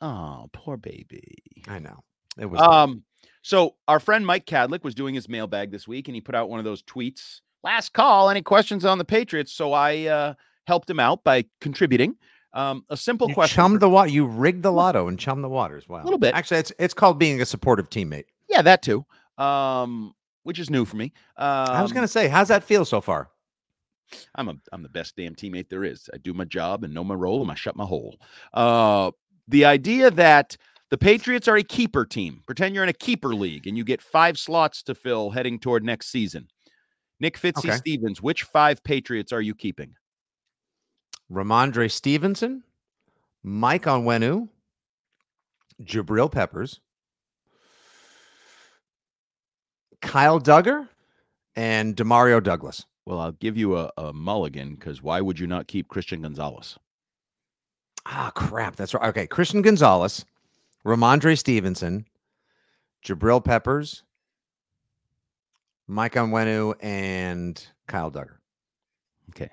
Oh, 0.00 0.48
poor 0.52 0.76
baby. 0.76 1.42
I 1.68 1.78
know 1.78 2.02
it 2.38 2.46
was. 2.46 2.60
Um, 2.60 3.04
so 3.42 3.76
our 3.88 4.00
friend 4.00 4.26
Mike 4.26 4.46
Kadlick 4.46 4.84
was 4.84 4.94
doing 4.94 5.14
his 5.14 5.28
mailbag 5.28 5.70
this 5.70 5.86
week, 5.86 6.08
and 6.08 6.14
he 6.14 6.20
put 6.20 6.34
out 6.34 6.48
one 6.48 6.58
of 6.58 6.64
those 6.64 6.82
tweets. 6.82 7.40
Last 7.62 7.92
call. 7.92 8.30
Any 8.30 8.42
questions 8.42 8.84
on 8.84 8.98
the 8.98 9.04
Patriots? 9.04 9.52
So 9.52 9.72
I 9.72 10.06
uh, 10.06 10.34
helped 10.66 10.90
him 10.90 11.00
out 11.00 11.22
by 11.24 11.44
contributing. 11.60 12.16
Um, 12.54 12.84
a 12.90 12.96
simple 12.96 13.28
you 13.28 13.34
question. 13.34 13.56
chum 13.56 13.72
for- 13.72 13.78
the 13.78 13.88
water. 13.88 14.10
You 14.10 14.26
rigged 14.26 14.62
the 14.62 14.72
lotto 14.72 15.08
and 15.08 15.18
chum 15.18 15.40
the 15.42 15.48
waters. 15.48 15.88
Wow, 15.88 16.02
A 16.02 16.04
Little 16.04 16.18
bit. 16.18 16.34
Actually, 16.34 16.58
it's 16.60 16.72
it's 16.78 16.94
called 16.94 17.18
being 17.18 17.40
a 17.40 17.46
supportive 17.46 17.88
teammate. 17.90 18.24
yeah, 18.48 18.62
that 18.62 18.82
too. 18.82 19.04
Um, 19.38 20.14
which 20.42 20.58
is 20.58 20.68
new 20.70 20.84
for 20.84 20.96
me. 20.96 21.12
Um, 21.36 21.46
I 21.70 21.82
was 21.82 21.92
gonna 21.92 22.08
say, 22.08 22.28
how's 22.28 22.48
that 22.48 22.62
feel 22.64 22.84
so 22.84 23.00
far? 23.00 23.30
I'm 24.34 24.48
a 24.48 24.54
I'm 24.72 24.82
the 24.82 24.90
best 24.90 25.16
damn 25.16 25.34
teammate 25.34 25.70
there 25.70 25.84
is. 25.84 26.10
I 26.12 26.18
do 26.18 26.34
my 26.34 26.44
job 26.44 26.84
and 26.84 26.92
know 26.92 27.04
my 27.04 27.14
role 27.14 27.40
and 27.40 27.50
I 27.50 27.54
shut 27.54 27.76
my 27.76 27.84
hole. 27.86 28.18
Uh 28.52 29.10
the 29.48 29.64
idea 29.64 30.10
that 30.10 30.56
the 30.90 30.98
Patriots 30.98 31.48
are 31.48 31.56
a 31.56 31.62
keeper 31.62 32.04
team. 32.04 32.42
Pretend 32.46 32.74
you're 32.74 32.84
in 32.84 32.90
a 32.90 32.92
keeper 32.94 33.34
league 33.34 33.66
and 33.66 33.78
you 33.78 33.84
get 33.84 34.02
five 34.02 34.38
slots 34.38 34.82
to 34.82 34.94
fill 34.94 35.30
heading 35.30 35.58
toward 35.58 35.82
next 35.82 36.08
season. 36.08 36.46
Nick 37.20 37.38
Fitzy 37.38 37.68
Okay. 37.68 37.76
Stevens, 37.76 38.20
which 38.20 38.42
five 38.42 38.84
Patriots 38.84 39.32
are 39.32 39.40
you 39.40 39.54
keeping? 39.54 39.94
Rhamondre 41.32 41.90
Stevenson, 41.90 42.62
Mike 43.42 43.84
Onwenu, 43.84 44.48
Jabrill 45.82 46.30
Peppers, 46.30 46.80
Kyle 50.02 50.40
Dugger, 50.40 50.88
and 51.56 51.96
Demario 51.96 52.42
Douglas. 52.42 52.84
Well, 53.06 53.18
I'll 53.18 53.32
give 53.32 53.56
you 53.56 53.76
a, 53.78 53.90
a 53.96 54.12
mulligan 54.12 54.74
because 54.74 55.02
why 55.02 55.20
would 55.20 55.38
you 55.38 55.46
not 55.46 55.66
keep 55.66 55.88
Christian 55.88 56.22
Gonzalez? 56.22 56.78
Ah, 58.06 58.30
crap. 58.34 58.76
That's 58.76 58.94
right. 58.94 59.08
Okay. 59.08 59.26
Christian 59.26 59.62
Gonzalez, 59.62 60.24
Rhamondre 60.84 61.38
Stevenson, 61.38 62.06
Jabrill 63.04 63.44
Peppers, 63.44 64.02
Mike 65.86 66.14
Onwenu, 66.14 66.74
and 66.80 67.64
Kyle 67.86 68.10
Dugger. 68.10 68.36
Okay. 69.30 69.50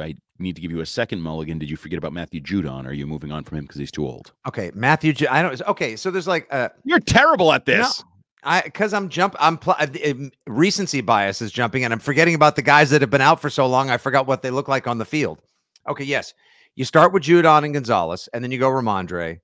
I 0.00 0.14
need 0.38 0.56
to 0.56 0.62
give 0.62 0.70
you 0.70 0.80
a 0.80 0.86
second 0.86 1.20
mulligan? 1.22 1.58
Did 1.58 1.70
you 1.70 1.76
forget 1.76 1.98
about 1.98 2.12
Matthew 2.12 2.40
Judon? 2.40 2.86
Are 2.86 2.92
you 2.92 3.06
moving 3.06 3.30
on 3.32 3.44
from 3.44 3.58
him 3.58 3.64
because 3.64 3.78
he's 3.78 3.90
too 3.90 4.06
old? 4.06 4.32
Okay. 4.48 4.70
Matthew, 4.74 5.14
I 5.30 5.42
don't, 5.42 5.60
okay. 5.68 5.96
So 5.96 6.10
there's 6.10 6.26
like, 6.28 6.46
uh, 6.50 6.68
You're 6.84 7.00
terrible 7.00 7.52
at 7.52 7.66
No, 7.66 7.76
this. 7.76 8.04
I 8.42 8.62
because 8.62 8.94
I'm 8.94 9.10
jump 9.10 9.36
I'm 9.38 9.58
pl- 9.58 9.76
uh, 9.78 9.86
um, 10.10 10.30
recency 10.46 11.02
bias 11.02 11.42
is 11.42 11.52
jumping 11.52 11.84
and 11.84 11.92
I'm 11.92 11.98
forgetting 11.98 12.34
about 12.34 12.56
the 12.56 12.62
guys 12.62 12.88
that 12.90 13.02
have 13.02 13.10
been 13.10 13.20
out 13.20 13.38
for 13.40 13.50
so 13.50 13.66
long. 13.66 13.90
I 13.90 13.98
forgot 13.98 14.26
what 14.26 14.40
they 14.40 14.50
look 14.50 14.66
like 14.66 14.86
on 14.86 14.96
the 14.96 15.04
field. 15.04 15.40
Okay, 15.86 16.04
yes, 16.04 16.32
you 16.74 16.86
start 16.86 17.12
with 17.12 17.22
Judon 17.22 17.64
and 17.64 17.74
Gonzalez, 17.74 18.28
and 18.32 18.42
then 18.42 18.50
you 18.50 18.58
go 18.58 18.70
Rhamondre, 18.70 19.40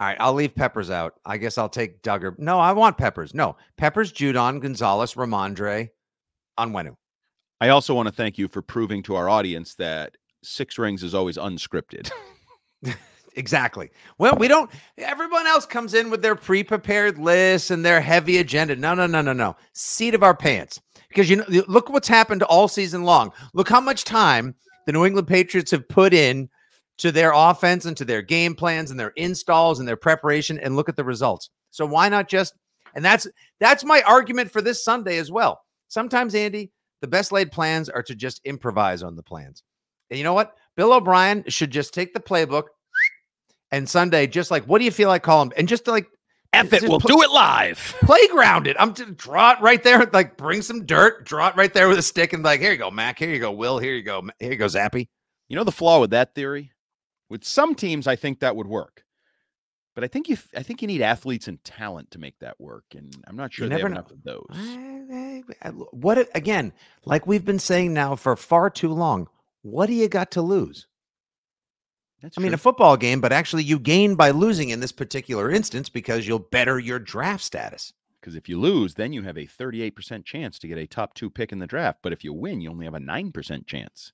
All 0.00 0.06
right, 0.06 0.16
I'll 0.20 0.34
leave 0.34 0.54
Peppers 0.54 0.90
out. 0.90 1.14
I 1.24 1.38
guess 1.38 1.56
I'll 1.56 1.68
take 1.70 2.02
Dugger. 2.02 2.38
No, 2.38 2.58
I 2.60 2.72
want 2.72 2.98
Peppers. 2.98 3.32
No, 3.32 3.56
Peppers, 3.78 4.12
Judon, 4.12 4.60
Gonzalez, 4.60 5.14
Rhamondre, 5.14 5.88
Onwenu. 6.58 6.94
I 7.60 7.70
also 7.70 7.94
want 7.94 8.06
to 8.08 8.14
thank 8.14 8.38
you 8.38 8.48
for 8.48 8.62
proving 8.62 9.02
to 9.04 9.16
our 9.16 9.28
audience 9.28 9.74
that 9.74 10.16
Six 10.42 10.78
Rings 10.78 11.02
is 11.02 11.14
always 11.14 11.38
unscripted. 11.38 12.10
exactly. 13.36 13.90
Well, 14.18 14.36
we 14.36 14.48
don't. 14.48 14.70
Everyone 14.98 15.46
else 15.46 15.64
comes 15.66 15.94
in 15.94 16.10
with 16.10 16.22
their 16.22 16.34
pre-prepared 16.34 17.18
lists 17.18 17.70
and 17.70 17.84
their 17.84 18.00
heavy 18.00 18.38
agenda. 18.38 18.76
No, 18.76 18.94
no, 18.94 19.06
no, 19.06 19.22
no, 19.22 19.32
no. 19.32 19.56
Seat 19.72 20.14
of 20.14 20.22
our 20.22 20.36
pants. 20.36 20.80
Because 21.08 21.30
you 21.30 21.36
know, 21.36 21.44
look 21.66 21.88
what's 21.88 22.08
happened 22.08 22.42
all 22.42 22.68
season 22.68 23.04
long. 23.04 23.32
Look 23.54 23.68
how 23.68 23.80
much 23.80 24.04
time 24.04 24.54
the 24.84 24.92
New 24.92 25.06
England 25.06 25.28
Patriots 25.28 25.70
have 25.70 25.88
put 25.88 26.12
in 26.12 26.48
to 26.98 27.12
their 27.12 27.32
offense 27.34 27.84
and 27.84 27.96
to 27.96 28.04
their 28.04 28.22
game 28.22 28.54
plans 28.54 28.90
and 28.90 29.00
their 29.00 29.12
installs 29.16 29.78
and 29.78 29.88
their 29.88 29.96
preparation 29.96 30.58
and 30.58 30.76
look 30.76 30.88
at 30.88 30.96
the 30.96 31.04
results. 31.04 31.50
So 31.70 31.86
why 31.86 32.08
not 32.08 32.28
just 32.28 32.54
and 32.94 33.04
that's 33.04 33.26
that's 33.60 33.84
my 33.84 34.02
argument 34.02 34.50
for 34.50 34.62
this 34.62 34.82
Sunday 34.82 35.18
as 35.18 35.30
well. 35.30 35.60
Sometimes 35.88 36.34
Andy, 36.34 36.72
the 37.00 37.08
best 37.08 37.32
laid 37.32 37.52
plans 37.52 37.88
are 37.88 38.02
to 38.02 38.14
just 38.14 38.40
improvise 38.44 39.02
on 39.02 39.16
the 39.16 39.22
plans. 39.22 39.62
And 40.10 40.18
you 40.18 40.24
know 40.24 40.34
what? 40.34 40.54
Bill 40.76 40.92
O'Brien 40.92 41.44
should 41.48 41.70
just 41.70 41.94
take 41.94 42.14
the 42.14 42.20
playbook 42.20 42.64
and 43.72 43.88
Sunday 43.88 44.26
just 44.26 44.50
like 44.50 44.64
what 44.64 44.78
do 44.78 44.84
you 44.84 44.90
feel 44.90 45.08
like 45.08 45.22
calling 45.22 45.52
and 45.56 45.66
just 45.66 45.86
like 45.86 46.06
F 46.52 46.72
it, 46.72 46.82
we'll 46.88 46.98
do 46.98 47.22
it 47.22 47.30
live. 47.30 47.96
Playground 48.00 48.66
it. 48.66 48.76
I'm 48.78 48.94
to 48.94 49.06
draw 49.12 49.52
it 49.52 49.60
right 49.60 49.82
there. 49.82 50.06
Like 50.12 50.36
bring 50.36 50.62
some 50.62 50.86
dirt, 50.86 51.26
draw 51.26 51.48
it 51.48 51.56
right 51.56 51.72
there 51.72 51.88
with 51.88 51.98
a 51.98 52.02
stick, 52.02 52.32
and 52.32 52.42
like, 52.42 52.60
here 52.60 52.72
you 52.72 52.78
go, 52.78 52.90
Mac. 52.90 53.18
Here 53.18 53.30
you 53.30 53.38
go, 53.38 53.52
Will. 53.52 53.78
Here 53.78 53.94
you 53.94 54.02
go. 54.02 54.22
Here 54.38 54.52
you 54.52 54.56
go, 54.56 54.66
Zappe. 54.66 55.06
You 55.48 55.56
know 55.56 55.64
the 55.64 55.72
flaw 55.72 56.00
with 56.00 56.10
that 56.10 56.34
theory? 56.34 56.72
With 57.28 57.44
some 57.44 57.74
teams, 57.74 58.06
I 58.06 58.16
think 58.16 58.40
that 58.40 58.56
would 58.56 58.66
work. 58.66 59.04
But 59.96 60.04
I 60.04 60.08
think 60.08 60.28
you 60.28 60.36
I 60.54 60.62
think 60.62 60.82
you 60.82 60.88
need 60.88 61.00
athletes 61.00 61.48
and 61.48 61.62
talent 61.64 62.10
to 62.10 62.18
make 62.18 62.38
that 62.40 62.60
work. 62.60 62.84
And 62.94 63.16
I'm 63.26 63.34
not 63.34 63.52
sure 63.54 63.66
they 63.66 63.80
have 63.80 63.90
enough 63.90 64.10
of 64.10 64.22
those. 64.22 64.46
What 65.90 66.28
again, 66.34 66.74
like 67.06 67.26
we've 67.26 67.46
been 67.46 67.58
saying 67.58 67.94
now 67.94 68.14
for 68.14 68.36
far 68.36 68.68
too 68.68 68.92
long, 68.92 69.26
what 69.62 69.86
do 69.86 69.94
you 69.94 70.06
got 70.06 70.32
to 70.32 70.42
lose? 70.42 70.86
That's 72.20 72.36
I 72.36 72.42
mean, 72.42 72.52
a 72.52 72.58
football 72.58 72.98
game, 72.98 73.22
but 73.22 73.32
actually 73.32 73.62
you 73.62 73.78
gain 73.78 74.16
by 74.16 74.32
losing 74.32 74.68
in 74.68 74.80
this 74.80 74.92
particular 74.92 75.50
instance 75.50 75.88
because 75.88 76.28
you'll 76.28 76.40
better 76.40 76.78
your 76.78 76.98
draft 76.98 77.42
status. 77.42 77.94
Because 78.20 78.36
if 78.36 78.50
you 78.50 78.60
lose, 78.60 78.94
then 78.94 79.14
you 79.14 79.22
have 79.22 79.38
a 79.38 79.46
38% 79.46 80.26
chance 80.26 80.58
to 80.58 80.68
get 80.68 80.76
a 80.76 80.86
top 80.86 81.14
two 81.14 81.30
pick 81.30 81.52
in 81.52 81.58
the 81.58 81.66
draft. 81.66 82.00
But 82.02 82.12
if 82.12 82.22
you 82.22 82.34
win, 82.34 82.60
you 82.60 82.70
only 82.70 82.84
have 82.84 82.94
a 82.94 82.98
9% 82.98 83.66
chance. 83.66 84.12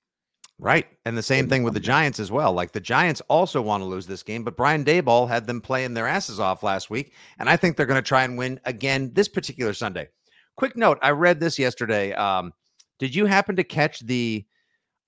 Right. 0.59 0.87
And 1.05 1.19
the 1.19 1.23
same 1.23 1.49
thing 1.49 1.65
with 1.65 1.75
the 1.75 1.81
Giants 1.81 2.21
as 2.21 2.31
well. 2.31 2.53
Like 2.53 2.73
the 2.73 2.81
Giants 2.81 3.21
also 3.29 3.61
want 3.61 3.81
to 3.81 3.87
lose 3.87 4.07
this 4.07 4.23
game, 4.23 4.45
but 4.45 4.57
Brian 4.57 4.85
Daboll 4.85 5.29
had 5.29 5.47
them 5.47 5.61
playing 5.61 5.95
their 5.95 6.07
asses 6.07 6.39
off 6.39 6.63
last 6.63 6.89
week. 6.89 7.15
And 7.39 7.51
I 7.51 7.57
think 7.57 7.77
they're 7.77 7.87
going 7.87 8.03
to 8.03 8.07
try 8.07 8.23
and 8.23 8.39
win 8.39 8.61
again 8.65 9.11
this 9.13 9.29
particular 9.29 9.75
Sunday. 9.75 10.09
Quick 10.57 10.77
note 10.77 10.99
I 11.03 11.11
read 11.11 11.41
this 11.41 11.59
yesterday. 11.59 12.13
Um, 12.13 12.53
did 12.99 13.15
you 13.15 13.27
happen 13.27 13.57
to 13.57 13.65
catch 13.65 14.01
the 14.01 14.47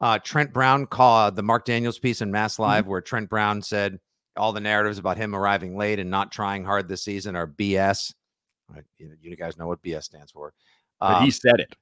uh, 0.00 0.18
Trent 0.18 0.52
Brown 0.52 0.86
call, 0.86 1.30
the 1.30 1.42
Mark 1.42 1.64
Daniels 1.64 1.98
piece 1.98 2.20
in 2.20 2.32
Mass 2.32 2.54
mm-hmm. 2.54 2.62
Live, 2.62 2.82
mm-hmm. 2.82 2.90
where 2.90 3.00
Trent 3.00 3.30
Brown 3.30 3.62
said 3.62 4.00
all 4.36 4.52
the 4.52 4.60
narratives 4.60 4.98
about 4.98 5.16
him 5.16 5.36
arriving 5.36 5.76
late 5.76 6.00
and 6.00 6.10
not 6.10 6.32
trying 6.32 6.64
hard 6.64 6.88
this 6.88 7.04
season 7.04 7.36
are 7.36 7.46
BS? 7.46 8.12
You 8.98 9.36
guys 9.36 9.56
know 9.56 9.68
what 9.68 9.82
BS 9.82 10.04
stands 10.04 10.32
for. 10.32 10.52
Um, 11.00 11.12
but 11.12 11.22
he 11.22 11.30
said 11.30 11.60
it. 11.60 11.76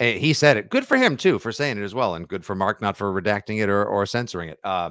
Eh, 0.00 0.18
he 0.18 0.32
said 0.32 0.56
it. 0.56 0.70
Good 0.70 0.86
for 0.86 0.96
him 0.96 1.16
too 1.16 1.38
for 1.38 1.52
saying 1.52 1.78
it 1.78 1.84
as 1.84 1.94
well, 1.94 2.14
and 2.14 2.26
good 2.26 2.44
for 2.44 2.54
Mark 2.54 2.80
not 2.80 2.96
for 2.96 3.12
redacting 3.12 3.62
it 3.62 3.68
or 3.68 3.84
or 3.84 4.06
censoring 4.06 4.48
it. 4.48 4.58
Uh, 4.64 4.90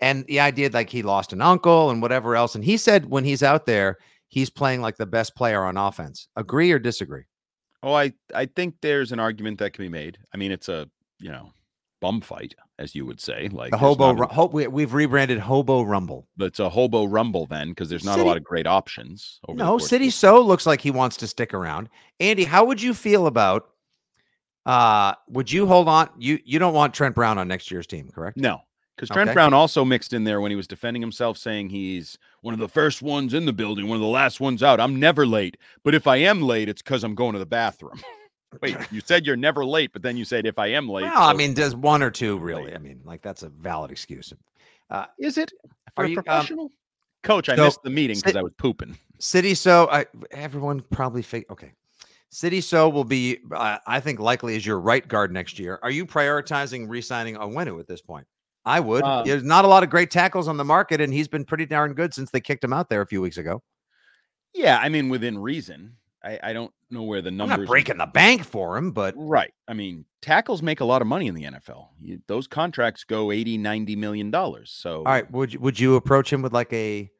and 0.00 0.24
the 0.26 0.40
idea 0.40 0.70
like 0.72 0.90
he 0.90 1.02
lost 1.02 1.32
an 1.32 1.40
uncle 1.40 1.90
and 1.90 2.00
whatever 2.02 2.36
else, 2.36 2.54
and 2.54 2.64
he 2.64 2.76
said 2.76 3.06
when 3.06 3.24
he's 3.24 3.42
out 3.42 3.66
there, 3.66 3.98
he's 4.28 4.50
playing 4.50 4.80
like 4.80 4.96
the 4.96 5.06
best 5.06 5.34
player 5.34 5.64
on 5.64 5.76
offense. 5.76 6.28
Agree 6.36 6.70
or 6.70 6.78
disagree? 6.78 7.24
Oh, 7.82 7.94
I 7.94 8.12
I 8.34 8.46
think 8.46 8.76
there's 8.80 9.12
an 9.12 9.20
argument 9.20 9.58
that 9.58 9.72
can 9.72 9.84
be 9.84 9.88
made. 9.88 10.18
I 10.32 10.36
mean, 10.36 10.52
it's 10.52 10.68
a 10.68 10.88
you 11.18 11.30
know 11.30 11.50
bum 12.04 12.20
fight, 12.20 12.54
as 12.78 12.94
you 12.94 13.06
would 13.06 13.18
say. 13.18 13.48
Like 13.50 13.70
the 13.70 13.78
hobo. 13.78 14.22
A, 14.22 14.26
ho- 14.26 14.50
we, 14.52 14.82
have 14.82 14.92
rebranded 14.92 15.38
Hobo 15.38 15.80
Rumble. 15.80 16.28
But 16.36 16.46
it's 16.46 16.60
a 16.60 16.68
Hobo 16.68 17.06
Rumble 17.06 17.46
then, 17.46 17.70
because 17.70 17.88
there's 17.88 18.04
not 18.04 18.16
City, 18.16 18.24
a 18.24 18.26
lot 18.26 18.36
of 18.36 18.44
great 18.44 18.66
options. 18.66 19.40
no, 19.48 19.78
City 19.78 20.10
So 20.10 20.38
looks 20.42 20.66
like 20.66 20.82
he 20.82 20.90
wants 20.90 21.16
to 21.16 21.26
stick 21.26 21.54
around. 21.54 21.88
Andy, 22.20 22.44
how 22.44 22.66
would 22.66 22.82
you 22.82 22.92
feel 22.92 23.26
about? 23.26 23.70
Uh, 24.66 25.14
would 25.30 25.50
you 25.50 25.66
hold 25.66 25.88
on? 25.88 26.10
You 26.18 26.38
you 26.44 26.58
don't 26.58 26.74
want 26.74 26.92
Trent 26.92 27.14
Brown 27.14 27.38
on 27.38 27.48
next 27.48 27.70
year's 27.70 27.86
team, 27.86 28.10
correct? 28.14 28.36
No, 28.36 28.60
because 28.94 29.08
Trent 29.08 29.30
okay. 29.30 29.34
Brown 29.34 29.54
also 29.54 29.82
mixed 29.82 30.12
in 30.12 30.24
there 30.24 30.42
when 30.42 30.50
he 30.50 30.56
was 30.56 30.66
defending 30.66 31.00
himself, 31.00 31.38
saying 31.38 31.70
he's 31.70 32.18
one 32.42 32.52
of 32.52 32.60
the 32.60 32.68
first 32.68 33.00
ones 33.00 33.32
in 33.32 33.46
the 33.46 33.52
building, 33.54 33.88
one 33.88 33.96
of 33.96 34.02
the 34.02 34.06
last 34.06 34.40
ones 34.40 34.62
out. 34.62 34.78
I'm 34.78 35.00
never 35.00 35.26
late, 35.26 35.56
but 35.84 35.94
if 35.94 36.06
I 36.06 36.16
am 36.16 36.42
late, 36.42 36.68
it's 36.68 36.82
because 36.82 37.02
I'm 37.02 37.14
going 37.14 37.32
to 37.32 37.38
the 37.38 37.46
bathroom. 37.46 38.00
Wait, 38.60 38.76
you 38.90 39.00
said 39.00 39.26
you're 39.26 39.36
never 39.36 39.64
late, 39.64 39.92
but 39.92 40.02
then 40.02 40.16
you 40.16 40.24
said 40.24 40.46
if 40.46 40.58
I 40.58 40.68
am 40.68 40.88
late. 40.88 41.02
Well, 41.02 41.14
so 41.14 41.20
I 41.20 41.32
mean, 41.32 41.54
does 41.54 41.74
one 41.74 42.02
or 42.02 42.10
two 42.10 42.38
really? 42.38 42.74
I 42.74 42.78
mean, 42.78 43.00
like 43.04 43.22
that's 43.22 43.42
a 43.42 43.48
valid 43.48 43.90
excuse. 43.90 44.32
Uh, 44.90 45.06
is 45.18 45.38
it 45.38 45.52
for 45.94 46.04
a 46.04 46.08
you, 46.08 46.18
um, 46.18 46.24
professional? 46.24 46.64
Um, 46.66 46.70
Coach, 47.22 47.48
I 47.48 47.56
so, 47.56 47.64
missed 47.64 47.82
the 47.82 47.90
meeting 47.90 48.16
because 48.16 48.36
I 48.36 48.42
was 48.42 48.52
pooping. 48.58 48.98
City 49.18 49.54
so 49.54 49.88
I, 49.90 50.06
everyone 50.30 50.82
probably 50.90 51.22
fake. 51.22 51.46
Okay, 51.50 51.72
Sidy 52.34 52.60
Sow 52.60 52.88
will 52.88 53.04
be, 53.04 53.38
uh, 53.52 53.78
I 53.86 54.00
think, 54.00 54.18
likely 54.18 54.56
as 54.56 54.66
your 54.66 54.80
right 54.80 55.06
guard 55.06 55.32
next 55.32 55.56
year. 55.56 55.78
Are 55.84 55.90
you 55.90 56.04
prioritizing 56.04 56.88
re-signing 56.88 57.36
Onwenu 57.36 57.78
at 57.78 57.86
this 57.86 58.00
point? 58.00 58.26
I 58.64 58.80
would. 58.80 59.04
Um, 59.04 59.24
There's 59.24 59.44
not 59.44 59.64
a 59.64 59.68
lot 59.68 59.84
of 59.84 59.90
great 59.90 60.10
tackles 60.10 60.48
on 60.48 60.56
the 60.56 60.64
market, 60.64 61.00
and 61.00 61.12
he's 61.12 61.28
been 61.28 61.44
pretty 61.44 61.64
darn 61.64 61.94
good 61.94 62.12
since 62.12 62.32
they 62.32 62.40
kicked 62.40 62.64
him 62.64 62.72
out 62.72 62.88
there 62.88 63.02
a 63.02 63.06
few 63.06 63.20
weeks 63.20 63.36
ago. 63.36 63.62
Yeah, 64.52 64.78
I 64.82 64.88
mean, 64.88 65.08
within 65.08 65.38
reason. 65.38 65.96
I, 66.24 66.38
I 66.42 66.52
don't 66.52 66.72
know 66.90 67.02
where 67.02 67.20
the 67.20 67.30
numbers. 67.30 67.54
I'm 67.54 67.60
not 67.60 67.68
breaking 67.68 67.98
the 67.98 68.06
bank 68.06 68.44
for 68.44 68.76
him, 68.76 68.92
but 68.92 69.14
right. 69.16 69.52
I 69.68 69.74
mean, 69.74 70.06
tackles 70.22 70.62
make 70.62 70.80
a 70.80 70.84
lot 70.84 71.02
of 71.02 71.08
money 71.08 71.26
in 71.26 71.34
the 71.34 71.44
NFL. 71.44 71.88
You, 72.00 72.20
those 72.26 72.46
contracts 72.46 73.04
go 73.04 73.30
80, 73.30 73.58
90 73.58 73.96
million 73.96 74.30
dollars. 74.30 74.70
So, 74.70 74.98
all 74.98 75.04
right, 75.04 75.30
would 75.30 75.52
you, 75.52 75.60
would 75.60 75.78
you 75.78 75.96
approach 75.96 76.32
him 76.32 76.40
with 76.42 76.52
like 76.52 76.72
a, 76.72 77.10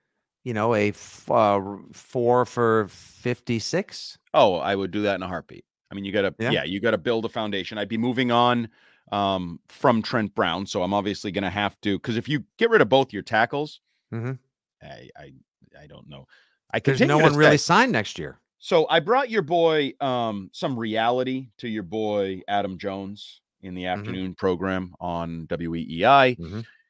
you 0.43 0.55
know, 0.55 0.75
a 0.75 0.89
f- 0.89 1.31
uh, 1.31 1.61
four 1.93 2.47
for 2.47 2.89
56? 2.89 4.19
Oh, 4.33 4.57
I 4.57 4.75
would 4.75 4.91
do 4.91 5.03
that 5.03 5.17
in 5.17 5.23
a 5.23 5.29
heartbeat. 5.29 5.65
I 5.91 5.95
mean, 5.95 6.05
you 6.05 6.13
got 6.13 6.23
to, 6.23 6.35
yeah. 6.39 6.51
yeah, 6.51 6.65
you 6.65 6.81
got 6.81 6.93
to 6.93 6.99
build 6.99 7.25
a 7.25 7.29
foundation. 7.29 7.79
I'd 7.79 7.89
be 7.89 7.99
moving 7.99 8.31
on 8.31 8.69
um, 9.13 9.61
from 9.69 10.03
Trent 10.03 10.35
Brown. 10.35 10.67
So 10.67 10.83
I'm 10.83 10.95
obviously 10.95 11.31
going 11.31 11.45
to 11.45 11.51
have 11.51 11.79
to, 11.83 11.99
because 11.99 12.17
if 12.17 12.29
you 12.29 12.45
get 12.59 12.71
rid 12.71 12.81
of 12.81 12.89
both 12.89 13.13
your 13.13 13.23
tackles, 13.23 13.81
mm-hmm. 14.13 14.33
I, 14.83 15.09
I, 15.17 15.33
I 15.83 15.87
don't 15.87 16.09
know. 16.09 16.27
I 16.73 16.81
There's 16.81 17.01
no 17.03 17.19
one 17.19 17.37
really 17.37 17.59
signed 17.59 17.93
next 17.93 18.19
year. 18.19 18.41
So 18.65 18.87
I 18.89 18.99
brought 19.01 19.29
your 19.29 19.43
boy 19.43 19.93
um, 20.01 20.49
some 20.55 20.79
reality 20.79 21.49
to 21.59 21.69
your 21.69 21.83
boy 21.83 22.41
Adam 22.49 22.79
Jones 22.79 23.43
in 23.61 23.75
the 23.75 23.83
mm-hmm. 23.83 23.99
afternoon 24.01 24.27
mm-hmm. 24.29 24.33
program 24.41 24.95
on 25.01 25.47
WEEI 25.49 26.35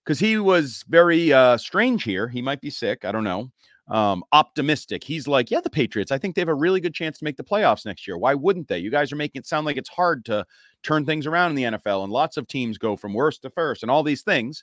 because 0.04 0.18
mm-hmm. 0.18 0.24
he 0.24 0.38
was 0.38 0.84
very 0.88 1.32
uh, 1.32 1.56
strange 1.56 2.04
here. 2.04 2.28
He 2.28 2.40
might 2.40 2.60
be 2.60 2.70
sick. 2.70 3.04
I 3.04 3.10
don't 3.10 3.24
know. 3.24 3.50
Um, 3.88 4.22
optimistic. 4.30 5.02
He's 5.02 5.26
like, 5.26 5.50
yeah, 5.50 5.60
the 5.60 5.68
Patriots. 5.68 6.12
I 6.12 6.18
think 6.18 6.36
they 6.36 6.42
have 6.42 6.48
a 6.48 6.54
really 6.54 6.80
good 6.80 6.94
chance 6.94 7.18
to 7.18 7.24
make 7.24 7.36
the 7.36 7.42
playoffs 7.42 7.84
next 7.84 8.06
year. 8.06 8.18
Why 8.18 8.34
wouldn't 8.34 8.68
they? 8.68 8.78
You 8.78 8.92
guys 8.92 9.10
are 9.10 9.16
making 9.16 9.40
it 9.40 9.46
sound 9.46 9.66
like 9.66 9.76
it's 9.76 9.90
hard 9.90 10.24
to 10.26 10.46
turn 10.84 11.04
things 11.04 11.26
around 11.26 11.50
in 11.50 11.56
the 11.56 11.76
NFL, 11.76 12.04
and 12.04 12.12
lots 12.12 12.36
of 12.36 12.46
teams 12.46 12.78
go 12.78 12.94
from 12.94 13.14
worst 13.14 13.42
to 13.42 13.50
first, 13.50 13.82
and 13.82 13.90
all 13.90 14.04
these 14.04 14.22
things. 14.22 14.62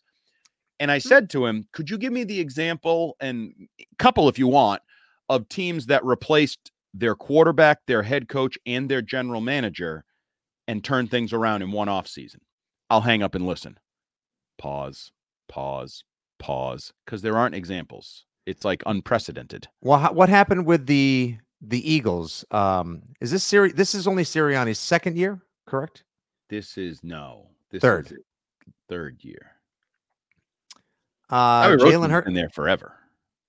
And 0.80 0.89
I 0.89 1.00
mm. 1.00 1.04
said 1.04 1.30
to 1.32 1.45
him, 1.45 1.67
could 1.74 1.89
you 1.89 1.97
give 1.97 2.13
me 2.13 2.24
the 2.24 2.39
example 2.39 3.17
and 3.19 3.54
couple 4.00 4.30
if 4.30 4.39
you 4.39 4.47
want 4.47 4.82
of 5.28 5.50
teams 5.50 5.88
that 5.88 6.06
replaced 6.06 6.70
their 6.93 7.15
quarterback, 7.15 7.80
their 7.88 8.04
head 8.04 8.27
coach, 8.27 8.58
and 8.65 8.89
their 8.89 9.01
general 9.01 9.41
manager 9.41 10.04
and 10.67 10.84
turn 10.84 11.08
things 11.08 11.34
around 11.34 11.62
in 11.62 11.71
one 11.71 11.89
off 11.89 12.08
season. 12.08 12.41
I'll 12.89 13.01
hang 13.01 13.23
up 13.23 13.36
and 13.36 13.45
listen. 13.45 13.77
Pause, 14.58 15.12
pause, 15.47 16.04
pause, 16.39 16.93
because 17.06 17.21
there 17.21 17.38
aren't 17.38 17.56
examples. 17.56 18.25
It's 18.45 18.65
like 18.65 18.84
unprecedented. 18.86 19.67
Well, 19.82 20.13
what 20.13 20.30
happened 20.30 20.65
with 20.65 20.86
the 20.88 21.38
the 21.62 21.91
Eagles? 21.91 22.43
Um, 22.51 23.04
is 23.21 23.32
this 23.32 23.43
Siri? 23.43 23.71
This 23.71 23.95
is 23.95 24.08
only 24.08 24.23
Sirianni's 24.23 24.80
second 24.80 25.17
year, 25.17 25.41
correct? 25.67 26.04
This 26.49 26.77
is 26.77 27.04
no 27.04 27.47
this 27.69 27.82
third 27.82 28.13
third 28.89 29.23
year. 29.23 29.51
Uh, 31.30 31.67
Jalen 31.67 32.10
Hurts 32.10 32.27
in 32.27 32.34
there 32.34 32.49
forever. 32.49 32.97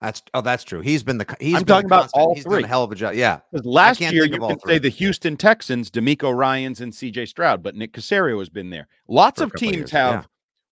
That's 0.03 0.21
oh, 0.35 0.41
that's 0.41 0.65
true. 0.65 0.81
He's 0.81 1.05
been 1.05 1.19
the 1.19 1.37
he's 1.39 1.55
I'm 1.55 1.65
talking 1.65 1.87
about 1.87 2.11
all 2.13 2.35
he's 2.35 2.43
three. 2.43 2.57
Done 2.57 2.65
a 2.65 2.69
hell 2.69 2.83
of 2.83 2.91
a 2.91 2.97
job. 2.97 3.15
Yeah. 3.15 3.39
Last 3.53 4.01
year 4.01 4.25
you 4.25 4.39
can 4.41 4.59
say 4.67 4.79
the 4.79 4.89
Houston 4.89 5.37
Texans, 5.37 5.93
DeMeco 5.93 6.37
Ryans 6.37 6.81
and 6.81 6.93
CJ 6.93 7.29
Stroud, 7.29 7.63
but 7.63 7.77
Nick 7.77 7.93
Caserio 7.93 8.41
has 8.41 8.49
been 8.49 8.69
there. 8.69 8.89
Lots 9.07 9.41
of 9.41 9.55
teams 9.55 9.85
of 9.85 9.91
have 9.93 10.15
yeah. 10.15 10.25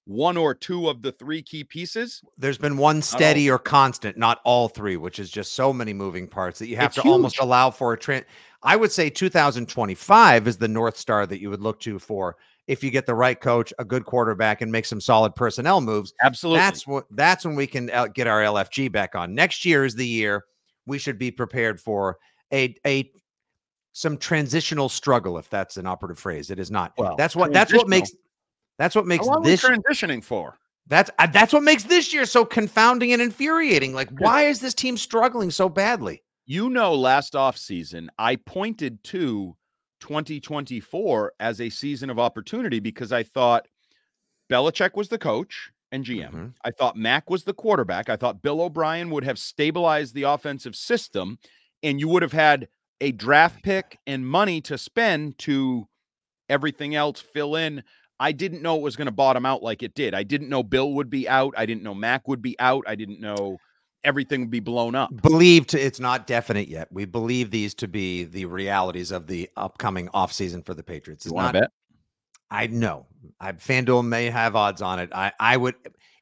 One 0.05 0.37
or 0.37 0.55
two 0.55 0.89
of 0.89 1.03
the 1.03 1.13
three 1.13 1.43
key 1.43 1.65
pieces. 1.65 2.23
There's 2.39 2.59
been 2.59 2.77
one 2.77 3.03
steady 3.03 3.51
or 3.51 3.59
constant, 3.59 4.17
not 4.17 4.41
all 4.45 4.69
three, 4.69 4.97
which 4.97 5.19
is 5.19 5.31
just 5.31 5.53
so 5.53 5.73
many 5.73 5.93
moving 5.93 6.27
parts 6.27 6.59
that 6.59 6.69
you 6.69 6.77
have 6.77 6.87
it's 6.87 6.97
to 6.97 7.03
huge. 7.03 7.13
almost 7.13 7.39
allow 7.39 7.71
for 7.71 7.93
a 7.93 7.99
trend. 7.99 8.25
I 8.63 8.77
would 8.77 8.93
say 8.93 9.09
2025 9.09 10.49
is 10.49 10.57
the 10.57 10.69
north 10.69 10.97
star 10.97 11.27
that 11.27 11.41
you 11.41 11.51
would 11.51 11.61
look 11.61 11.81
to 11.81 11.99
for 11.99 12.37
if 12.67 12.85
you 12.85 12.91
get 12.91 13.07
the 13.07 13.15
right 13.15 13.41
coach, 13.41 13.73
a 13.79 13.85
good 13.85 14.05
quarterback, 14.05 14.61
and 14.61 14.71
make 14.71 14.85
some 14.85 15.01
solid 15.01 15.35
personnel 15.35 15.81
moves. 15.81 16.13
Absolutely. 16.23 16.61
That's 16.61 16.87
what 16.87 17.07
that's 17.11 17.45
when 17.45 17.57
we 17.57 17.67
can 17.67 17.91
uh, 17.91 18.07
get 18.09 18.27
our 18.27 18.43
LFG 18.43 18.93
back 18.93 19.15
on. 19.15 19.35
Next 19.35 19.65
year 19.65 19.85
is 19.85 19.95
the 19.95 20.07
year 20.07 20.45
we 20.87 20.99
should 20.99 21.19
be 21.19 21.31
prepared 21.31 21.81
for 21.81 22.19
a 22.53 22.75
a 22.87 23.11
some 23.93 24.17
transitional 24.17 24.89
struggle, 24.89 25.37
if 25.37 25.51
that's 25.51 25.77
an 25.77 25.87
operative 25.87 26.19
phrase. 26.19 26.51
It 26.51 26.59
is 26.59 26.71
not. 26.71 26.93
Well, 26.97 27.17
that's 27.17 27.35
what 27.35 27.53
that's 27.53 27.73
what 27.73 27.89
makes 27.89 28.13
that's 28.81 28.97
what 28.97 29.07
makes 29.07 29.29
this 29.45 29.63
transitioning 29.63 30.25
for? 30.25 30.59
that's 30.91 31.11
uh, 31.19 31.27
that's 31.29 31.53
what 31.53 31.63
makes 31.63 31.85
this 31.85 32.13
year 32.13 32.27
so 32.27 32.45
confounding 32.45 33.13
and 33.13 33.23
infuriating. 33.23 33.95
Like, 33.95 34.11
why 34.19 34.43
is 34.43 34.61
this 34.61 34.75
team 34.75 34.97
struggling 34.97 35.51
so 35.51 35.69
badly? 35.69 36.23
You 36.47 36.69
know, 36.69 36.95
last 36.95 37.35
offseason, 37.35 38.09
I 38.19 38.35
pointed 38.35 39.03
to 39.05 39.57
2024 40.01 41.33
as 41.39 41.61
a 41.61 41.71
season 41.71 42.11
of 42.11 42.19
opportunity 42.19 42.81
because 42.81 43.13
I 43.13 43.23
thought 43.23 43.69
Belichick 44.51 44.97
was 44.97 45.09
the 45.09 45.19
coach 45.19 45.71
and 45.93 46.05
GM. 46.05 46.33
Mhm. 46.33 46.55
I 46.65 46.73
thought 46.73 46.97
Mac 46.97 47.31
was 47.31 47.45
the 47.45 47.55
quarterback. 47.55 48.09
I 48.09 48.17
thought 48.17 48.43
Bill 48.43 48.61
O'Brien 48.61 49.11
would 49.11 49.25
have 49.25 49.39
stabilized 49.39 50.15
the 50.15 50.25
offensive 50.25 50.75
system, 50.75 51.39
and 51.85 52.01
you 52.01 52.09
would 52.09 52.23
have 52.23 52.33
had 52.33 52.69
a 53.01 53.13
draft 53.13 53.63
pick 53.63 53.99
and 54.09 54.27
money 54.27 54.61
to 54.63 54.77
spend 54.77 55.39
to 55.39 55.87
everything 56.49 56.97
else 56.97 57.21
fill 57.21 57.55
in. 57.55 57.85
I 58.21 58.33
didn't 58.33 58.61
know 58.61 58.77
it 58.77 58.83
was 58.83 58.97
going 58.97 59.07
to 59.07 59.13
bottom 59.13 59.47
out 59.47 59.63
like 59.63 59.83
it 59.83 59.95
did. 59.95 60.15
I 60.15 60.23
didn't 60.23 60.51
know 60.51 60.63
Bill 60.63 60.93
would 60.93 61.09
be 61.09 61.27
out. 61.27 61.55
I 61.57 61.65
didn't 61.65 61.83
know 61.83 61.95
Mac 61.95 62.29
would 62.29 62.43
be 62.43 62.55
out. 62.61 62.85
I 62.87 62.95
didn't 62.95 63.19
know 63.19 63.57
everything 64.05 64.43
would 64.43 64.51
be 64.51 64.61
blown 64.61 64.95
up. 64.95 65.11
Believed 65.23 65.73
it's 65.73 65.99
not 65.99 66.27
definite 66.27 66.69
yet. 66.69 66.89
We 66.93 67.07
believe 67.07 67.51
these 67.51 67.75
to 67.77 67.89
be 67.89 68.25
the 68.25 68.45
realities 68.45 69.11
of 69.11 69.27
the 69.27 69.49
upcoming 69.57 70.09
offseason 70.09 70.65
for 70.65 70.75
the 70.75 70.83
Patriots. 70.83 71.25
You 71.25 71.31
It's 71.31 71.35
want 71.35 71.47
not 71.47 71.53
to 71.53 71.61
bet? 71.61 71.71
I 72.51 72.67
know. 72.67 73.07
I 73.41 73.53
FanDuel 73.53 74.07
may 74.07 74.27
have 74.27 74.55
odds 74.55 74.83
on 74.83 74.99
it. 74.99 75.11
I 75.15 75.33
I 75.41 75.57
would 75.57 75.77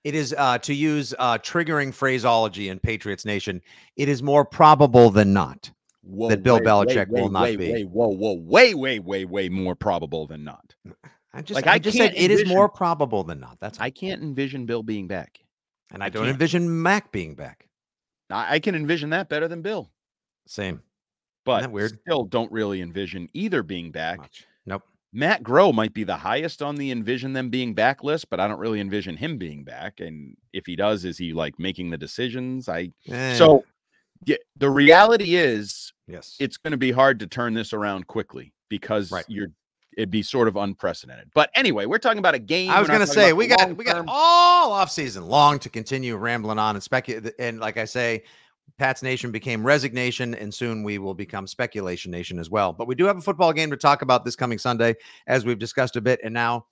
it 0.05 0.15
is 0.15 0.35
uh 0.39 0.59
to 0.59 0.75
use 0.75 1.15
uh 1.19 1.39
triggering 1.39 1.93
phraseology 1.93 2.69
in 2.69 2.79
Patriots 2.79 3.25
Nation, 3.25 3.61
it 3.97 4.09
is 4.09 4.23
more 4.23 4.45
probable 4.45 5.11
than 5.11 5.33
not. 5.33 5.71
Whoa, 6.03 6.29
that 6.29 6.43
Bill 6.43 6.57
way, 6.57 6.63
Belichick 6.63 7.09
way, 7.09 7.21
will 7.23 7.31
not 7.31 7.43
way, 7.43 7.57
be. 7.57 7.73
Way, 7.73 7.83
whoa, 7.83 8.09
whoa, 8.09 8.35
way, 8.35 8.75
way, 8.75 8.99
way, 8.99 9.25
way 9.25 9.49
more 9.49 9.75
probable 9.75 10.27
than 10.27 10.45
not. 10.45 10.75
I 11.33 11.43
just 11.43 11.55
Like, 11.57 11.67
I, 11.67 11.75
I 11.75 11.79
just 11.79 11.97
said 11.97 12.15
can't 12.15 12.25
it 12.25 12.31
is 12.31 12.47
more 12.49 12.69
probable 12.69 13.23
than 13.25 13.41
not. 13.41 13.59
That's 13.61 13.79
I 13.81 13.91
can't 13.91 14.23
envision 14.23 14.67
Bill 14.67 14.83
being 14.83 15.07
back. 15.07 15.41
and 15.93 16.03
I 16.03 16.07
I 16.07 16.09
don't 16.11 16.25
can't. 16.25 16.33
envision 16.35 16.83
Mac 16.83 17.13
being 17.13 17.35
back. 17.35 17.69
I, 18.31 18.55
I 18.57 18.59
can 18.61 18.75
envision 18.75 19.11
that 19.11 19.29
better 19.29 19.49
than 19.49 19.63
Bill, 19.63 19.91
Same. 20.47 20.83
but 21.45 21.71
weird? 21.71 21.99
still 22.01 22.25
don't 22.25 22.51
really 22.53 22.81
envision 22.83 23.29
either 23.35 23.63
being 23.63 23.91
back. 23.91 24.19
Much. 24.19 24.47
Nope. 24.67 24.83
Matt 25.15 25.43
Groh 25.43 25.73
might 25.75 25.95
be 25.95 26.05
the 26.05 26.17
highest 26.17 26.61
on 26.61 26.77
the 26.77 26.91
envision 26.91 27.33
them 27.33 27.49
being 27.49 27.73
back 27.75 28.05
list, 28.05 28.29
but 28.29 28.39
I 28.41 28.47
don't 28.49 28.59
really 28.59 28.81
envision 28.81 29.17
him 29.17 29.39
being 29.39 29.65
back. 29.65 30.01
And 30.01 30.37
if 30.53 30.67
he 30.67 30.77
does, 30.77 31.05
is 31.07 31.17
he 31.17 31.33
like 31.33 31.59
making 31.59 31.89
the 31.91 31.97
decisions? 31.99 32.69
I 32.69 32.91
Eh, 33.11 33.35
so 33.35 33.65
yeah, 34.27 34.37
the 34.57 34.69
reality 34.69 35.37
is 35.37 35.93
yes. 36.07 36.37
it's 36.41 36.59
going 36.59 36.73
to 36.73 36.77
be 36.77 36.91
hard 36.91 37.21
to 37.21 37.27
turn 37.27 37.55
this 37.55 37.73
around 37.73 38.07
quickly 38.07 38.53
because 38.69 39.11
Right. 39.11 39.25
you're 39.29 39.49
it'd 39.99 40.13
be 40.13 40.23
sort 40.23 40.47
of 40.47 40.57
unprecedented. 40.57 41.29
But 41.35 41.51
anyway, 41.55 41.85
we're 41.85 41.99
talking 41.99 42.21
about 42.21 42.37
a 42.37 42.39
game. 42.39 42.71
I 42.71 42.79
was 42.79 42.89
going 42.89 43.01
to 43.01 43.07
say 43.07 43.33
we 43.33 43.49
got 43.49 43.77
we 43.77 43.85
got 43.85 44.05
all 44.07 44.73
off 44.73 44.91
season 44.91 45.27
long 45.27 45.59
to 45.59 45.69
continue 45.69 46.17
rambling 46.17 46.59
on 46.59 46.77
and 46.77 46.83
speculate. 46.83 47.35
And 47.39 47.59
like 47.59 47.77
I 47.77 47.85
say, 47.85 48.23
Pat's 48.79 49.03
Nation 49.03 49.33
became 49.33 49.67
resignation, 49.67 50.37
and 50.37 50.55
soon 50.55 50.85
we 50.85 50.99
will 50.99 51.15
become 51.15 51.49
speculation 51.49 52.13
nation 52.13 52.39
as 52.39 52.49
well. 52.49 52.73
But 52.73 52.87
we 52.87 52.95
do 52.95 53.05
have 53.07 53.19
a 53.19 53.21
football 53.21 53.53
game 53.53 53.71
to 53.71 53.77
talk 53.77 54.03
about 54.03 54.25
this 54.25 54.37
coming 54.37 54.59
Sunday, 54.59 54.95
as 55.27 55.45
we've 55.45 55.59
discussed 55.59 55.97
a 55.97 56.01
bit. 56.01 56.21
And 56.23 56.33
now 56.33 56.67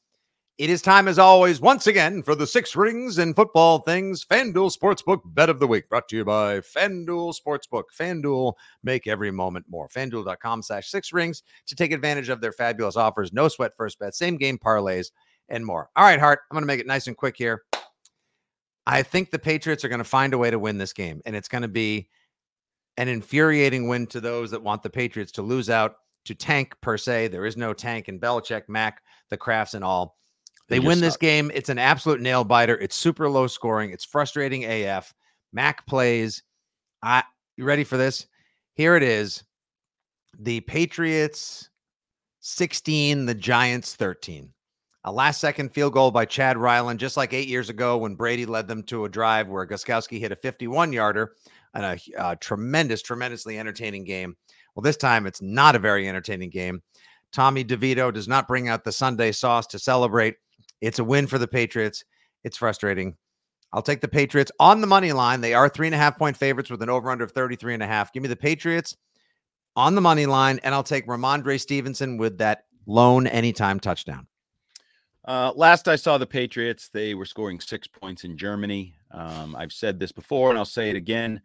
it 0.59 0.71
is 0.71 0.81
time, 0.81 1.07
as 1.07 1.19
always, 1.19 1.61
once 1.61 1.87
again 1.87 2.23
for 2.23 2.35
the 2.35 2.47
six 2.47 2.75
rings 2.75 3.19
and 3.19 3.37
football 3.37 3.81
things. 3.81 4.25
FanDuel 4.25 4.75
Sportsbook 4.75 5.21
Bet 5.27 5.51
of 5.51 5.61
the 5.61 5.67
Week, 5.67 5.87
brought 5.89 6.09
to 6.09 6.17
you 6.17 6.25
by 6.25 6.61
FanDuel 6.61 7.35
Sportsbook. 7.37 7.85
FanDuel, 7.99 8.55
make 8.83 9.07
every 9.07 9.31
moment 9.31 9.67
more. 9.69 9.87
FanDuel.com 9.89 10.63
slash 10.63 10.89
six 10.89 11.13
rings 11.13 11.43
to 11.67 11.75
take 11.75 11.93
advantage 11.93 12.31
of 12.31 12.41
their 12.41 12.53
fabulous 12.53 12.97
offers. 12.97 13.35
No 13.35 13.49
sweat 13.49 13.73
first 13.77 13.99
bet, 13.99 14.15
same 14.15 14.39
game 14.39 14.57
parlays, 14.57 15.11
and 15.51 15.65
more. 15.65 15.91
All 15.95 16.05
right, 16.05 16.19
Hart, 16.19 16.41
I'm 16.51 16.55
going 16.55 16.63
to 16.63 16.67
make 16.67 16.81
it 16.81 16.87
nice 16.87 17.07
and 17.07 17.17
quick 17.17 17.37
here. 17.37 17.63
I 18.87 19.03
think 19.03 19.31
the 19.31 19.39
Patriots 19.39 19.85
are 19.85 19.89
going 19.89 19.99
to 19.99 20.05
find 20.05 20.33
a 20.33 20.39
way 20.39 20.51
to 20.51 20.59
win 20.59 20.79
this 20.79 20.95
game, 20.95 21.21
and 21.27 21.37
it's 21.37 21.49
going 21.49 21.63
to 21.63 21.69
be 21.69 22.09
an 22.97 23.09
infuriating 23.09 23.89
win 23.89 24.07
to 24.07 24.21
those 24.21 24.51
that 24.53 24.63
want 24.63 24.83
the 24.83 24.89
Patriots 24.89 25.33
to 25.33 25.43
lose 25.43 25.69
out 25.69 25.97
to 26.25 26.35
tank 26.35 26.75
per 26.81 26.97
se. 26.97 27.29
There 27.29 27.45
is 27.45 27.59
no 27.59 27.75
tank 27.75 28.09
in 28.09 28.19
Belichick, 28.19 28.69
Mac, 28.69 29.03
the 29.29 29.37
Crafts, 29.37 29.75
and 29.75 29.85
all. 29.85 30.17
They, 30.69 30.79
They 30.79 30.87
win 30.87 31.01
this 31.01 31.15
suck. 31.15 31.21
game. 31.21 31.51
It's 31.55 31.69
an 31.69 31.79
absolute 31.79 32.21
nail 32.21 32.45
biter. 32.45 32.77
It's 32.79 32.97
super 32.97 33.29
low 33.29 33.47
scoring. 33.47 33.91
It's 33.91 34.05
frustrating 34.05 34.65
AF. 34.65 35.15
Mac 35.53 35.87
plays. 35.87 36.43
I 37.03 37.23
you 37.57 37.65
ready 37.65 37.85
for 37.85 37.97
this? 37.97 38.27
Here 38.75 38.97
it 38.97 39.03
is. 39.03 39.45
The 40.39 40.61
Patriots 40.61 41.71
16, 42.41 43.27
the 43.27 43.35
Giants 43.35 43.95
13. 43.95 44.53
A 45.05 45.13
last 45.13 45.41
second 45.41 45.73
field 45.73 45.93
goal 45.93 46.11
by 46.11 46.25
Chad 46.25 46.59
Ryland, 46.59 46.99
just 46.99 47.17
like 47.17 47.33
eight 47.33 47.47
years 47.49 47.71
ago 47.71 47.97
when 47.97 48.17
Brady 48.17 48.45
led 48.45 48.67
them 48.67 48.83
to 48.85 49.05
a 49.05 49.09
drive 49.09 49.49
where 49.49 49.67
Gostkowski 49.67 50.19
hit 50.19 50.33
a 50.33 50.37
51 50.37 50.93
yarder 50.93 51.35
and 51.75 51.85
a, 51.85 52.21
uh 52.21 52.35
tremendous, 52.41 53.03
tremendously 53.03 53.59
entertaining 53.59 54.05
game. 54.05 54.37
Well, 54.75 54.83
this 54.83 54.97
time 54.97 55.27
it's 55.27 55.41
not 55.41 55.77
a 55.77 55.79
very 55.79 56.09
entertaining 56.09 56.51
game. 56.51 56.83
Tommy 57.33 57.65
DeVito 57.65 58.13
does 58.13 58.29
not 58.29 58.49
bring 58.49 58.69
out 58.69 58.83
the 58.85 58.93
Sunday 58.93 59.31
sauce 59.33 59.67
to 59.69 59.79
celebrate. 59.79 60.35
It's 60.81 60.99
a 60.99 61.05
win 61.05 61.27
for 61.27 61.39
the 61.39 61.49
Patriots. 61.49 62.05
It's 62.45 62.57
frustrating. 62.57 63.17
I'll 63.73 63.83
take 63.83 64.01
the 64.01 64.09
Patriots 64.09 64.53
on 64.61 64.81
the 64.81 64.87
money 64.87 65.13
line. 65.13 65.41
They 65.41 65.55
are 65.55 65.69
three 65.69 65.87
and 65.87 65.95
a 65.95 65.99
half 65.99 66.19
point 66.19 66.37
favorites 66.37 66.71
with 66.71 66.83
an 66.83 66.91
over 66.91 67.11
under 67.11 67.25
of 67.25 67.33
33 67.33 67.75
and 67.75 67.83
a 67.83 67.87
half. 67.87 68.13
Give 68.13 68.23
me 68.23 68.29
the 68.29 68.37
Patriots 68.37 68.97
on 69.75 69.95
the 69.95 70.01
money 70.01 70.27
line, 70.27 70.61
and 70.63 70.75
I'll 70.75 70.83
take 70.83 71.07
Rhamondre 71.07 71.61
Stevenson 71.61 72.17
with 72.17 72.39
that 72.39 72.65
lone 72.87 73.27
anytime 73.27 73.81
touchdown. 73.81 74.27
Uh, 75.27 75.53
last 75.57 75.89
I 75.89 75.97
saw 75.97 76.19
the 76.19 76.27
Patriots, 76.27 76.89
they 76.89 77.15
were 77.15 77.25
scoring 77.25 77.59
six 77.59 77.89
points 77.89 78.25
in 78.25 78.39
Germany. 78.39 78.95
Um, 79.11 79.57
I've 79.57 79.73
said 79.73 79.99
this 79.99 80.13
before, 80.13 80.51
and 80.51 80.59
I'll 80.59 80.65
say 80.65 80.89
it 80.89 80.97
again. 80.97 81.43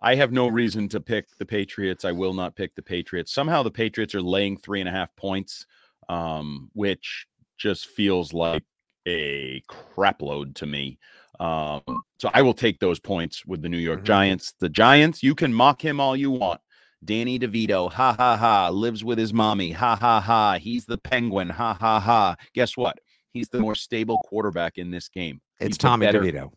I 0.00 0.14
have 0.14 0.32
no 0.32 0.48
reason 0.48 0.88
to 0.88 1.00
pick 1.00 1.28
the 1.36 1.46
Patriots. 1.46 2.04
I 2.04 2.12
will 2.12 2.32
not 2.32 2.56
pick 2.56 2.74
the 2.74 2.82
Patriots. 2.82 3.32
Somehow 3.32 3.62
the 3.62 3.70
Patriots 3.70 4.14
are 4.14 4.22
laying 4.22 4.56
three 4.56 4.80
and 4.80 4.88
a 4.88 4.92
half 4.92 5.14
points, 5.14 5.66
um, 6.08 6.70
which 6.72 7.26
just 7.62 7.86
feels 7.86 8.32
like 8.32 8.64
a 9.06 9.62
crap 9.68 10.20
load 10.20 10.54
to 10.56 10.66
me. 10.66 10.98
Um, 11.40 11.82
so 12.18 12.30
I 12.34 12.42
will 12.42 12.54
take 12.54 12.78
those 12.80 12.98
points 13.00 13.46
with 13.46 13.62
the 13.62 13.68
New 13.68 13.78
York 13.78 14.00
Mhm. 14.00 14.04
Giants. 14.04 14.54
The 14.60 14.68
Giants, 14.68 15.22
you 15.22 15.34
can 15.34 15.52
mock 15.54 15.82
him 15.82 16.00
all 16.00 16.16
you 16.16 16.30
want. 16.30 16.60
Danny 17.04 17.38
DeVito, 17.38 17.90
ha 17.92 18.12
ha 18.12 18.36
ha, 18.36 18.68
lives 18.68 19.02
with 19.02 19.18
his 19.18 19.32
mommy, 19.32 19.72
ha 19.72 19.96
ha 19.96 20.20
ha. 20.20 20.58
He's 20.58 20.84
the 20.86 20.98
penguin, 20.98 21.48
ha 21.48 21.74
ha 21.74 21.98
ha. 21.98 22.36
Guess 22.54 22.76
what? 22.76 22.98
He's 23.32 23.48
the 23.48 23.58
more 23.60 23.74
stable 23.74 24.18
quarterback 24.24 24.76
in 24.78 24.90
this 24.90 25.08
game. 25.08 25.40
It's 25.58 25.78
Tommy 25.78 26.06
better- 26.06 26.20
DeVito. 26.20 26.52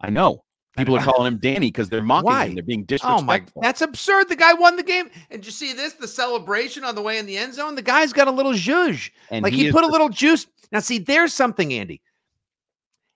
I 0.00 0.10
know. 0.10 0.42
People 0.76 0.96
are 0.96 1.02
calling 1.04 1.32
him 1.32 1.38
Danny 1.38 1.68
because 1.68 1.88
they're 1.88 2.02
mocking 2.02 2.26
Why? 2.26 2.46
him. 2.46 2.54
They're 2.54 2.64
being 2.64 2.84
disrespectful. 2.84 3.22
Oh 3.22 3.26
my, 3.26 3.42
that's 3.60 3.80
absurd. 3.80 4.28
The 4.28 4.36
guy 4.36 4.52
won 4.54 4.76
the 4.76 4.82
game. 4.82 5.10
And 5.30 5.44
you 5.44 5.52
see 5.52 5.72
this, 5.72 5.94
the 5.94 6.08
celebration 6.08 6.84
on 6.84 6.94
the 6.94 7.02
way 7.02 7.18
in 7.18 7.26
the 7.26 7.36
end 7.36 7.54
zone? 7.54 7.74
The 7.74 7.82
guy's 7.82 8.12
got 8.12 8.28
a 8.28 8.32
little 8.32 8.52
zhuzh. 8.52 9.10
and 9.30 9.42
like 9.42 9.52
he, 9.52 9.66
is 9.66 9.72
put 9.72 9.84
a 9.84 9.88
little 9.88 10.08
juice. 10.08 10.46
Now, 10.72 10.80
see, 10.80 10.98
there's 10.98 11.32
something, 11.32 11.72
Andy. 11.72 12.00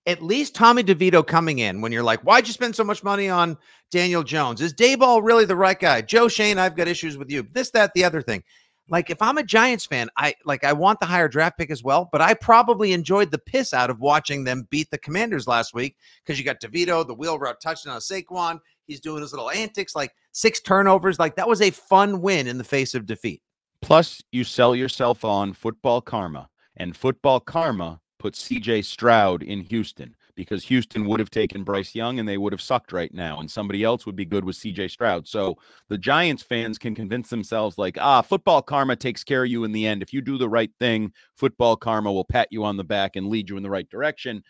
At 0.06 0.22
least 0.22 0.54
Tommy 0.54 0.82
DeVito 0.82 1.26
coming 1.26 1.58
in 1.58 1.82
when 1.82 1.92
you're 1.92 2.02
like, 2.02 2.20
why'd 2.20 2.46
you 2.46 2.52
spend 2.54 2.74
so 2.74 2.84
much 2.84 3.04
money 3.04 3.28
on 3.28 3.58
Daniel 3.90 4.22
Jones? 4.22 4.62
Is 4.62 4.72
Daboll 4.72 5.22
really 5.22 5.44
the 5.44 5.56
right 5.56 5.78
guy? 5.78 6.00
Joe 6.00 6.28
Schoen, 6.28 6.58
I've 6.58 6.76
got 6.76 6.88
issues 6.88 7.18
with 7.18 7.30
you. 7.30 7.46
This, 7.52 7.70
that, 7.72 7.92
the 7.94 8.04
other 8.04 8.22
thing. 8.22 8.42
Like, 8.90 9.10
if 9.10 9.20
I'm 9.20 9.38
a 9.38 9.42
Giants 9.42 9.86
fan, 9.86 10.08
I 10.16 10.34
like 10.44 10.64
I 10.64 10.72
want 10.72 11.00
the 11.00 11.06
higher 11.06 11.28
draft 11.28 11.58
pick 11.58 11.70
as 11.70 11.82
well, 11.82 12.08
but 12.10 12.20
I 12.20 12.34
probably 12.34 12.92
enjoyed 12.92 13.30
the 13.30 13.38
piss 13.38 13.74
out 13.74 13.90
of 13.90 14.00
watching 14.00 14.44
them 14.44 14.66
beat 14.70 14.90
the 14.90 14.98
Commanders 14.98 15.46
last 15.46 15.74
week 15.74 15.96
because 16.24 16.38
you 16.38 16.44
got 16.44 16.60
DeVito, 16.60 17.06
the 17.06 17.14
wheel 17.14 17.38
route 17.38 17.60
touchdown 17.60 17.94
on 17.94 18.00
Saquon. 18.00 18.60
He's 18.86 19.00
doing 19.00 19.20
his 19.20 19.32
little 19.32 19.50
antics, 19.50 19.94
like 19.94 20.12
six 20.32 20.60
turnovers. 20.60 21.18
Like 21.18 21.36
that 21.36 21.48
was 21.48 21.60
a 21.60 21.70
fun 21.70 22.20
win 22.22 22.46
in 22.46 22.56
the 22.56 22.64
face 22.64 22.94
of 22.94 23.06
defeat. 23.06 23.42
Plus, 23.82 24.22
you 24.32 24.42
sell 24.42 24.74
yourself 24.74 25.24
on 25.24 25.52
football 25.52 26.00
karma, 26.00 26.48
and 26.76 26.96
football 26.96 27.40
karma 27.40 28.00
puts 28.18 28.48
CJ 28.48 28.84
Stroud 28.84 29.42
in 29.42 29.60
Houston 29.60 30.16
because 30.38 30.62
Houston 30.66 31.04
would 31.04 31.18
have 31.18 31.30
taken 31.30 31.64
Bryce 31.64 31.96
Young 31.96 32.20
and 32.20 32.28
they 32.28 32.38
would 32.38 32.52
have 32.52 32.62
sucked 32.62 32.92
right 32.92 33.12
now, 33.12 33.40
and 33.40 33.50
somebody 33.50 33.82
else 33.82 34.06
would 34.06 34.14
be 34.14 34.24
good 34.24 34.44
with 34.44 34.54
CJ 34.54 34.88
Stroud. 34.88 35.26
So 35.26 35.58
the 35.88 35.98
Giants 35.98 36.44
fans 36.44 36.78
can 36.78 36.94
convince 36.94 37.28
themselves, 37.28 37.76
like, 37.76 37.98
ah, 38.00 38.22
football 38.22 38.62
karma 38.62 38.94
takes 38.94 39.24
care 39.24 39.42
of 39.42 39.50
you 39.50 39.64
in 39.64 39.72
the 39.72 39.84
end. 39.84 40.00
If 40.00 40.12
you 40.12 40.20
do 40.20 40.38
the 40.38 40.48
right 40.48 40.70
thing, 40.78 41.12
football 41.34 41.76
karma 41.76 42.12
will 42.12 42.24
pat 42.24 42.46
you 42.52 42.62
on 42.62 42.76
the 42.76 42.84
back 42.84 43.16
and 43.16 43.26
lead 43.26 43.50
you 43.50 43.56
in 43.56 43.64
the 43.64 43.68
right 43.68 43.88
direction. 43.90 44.44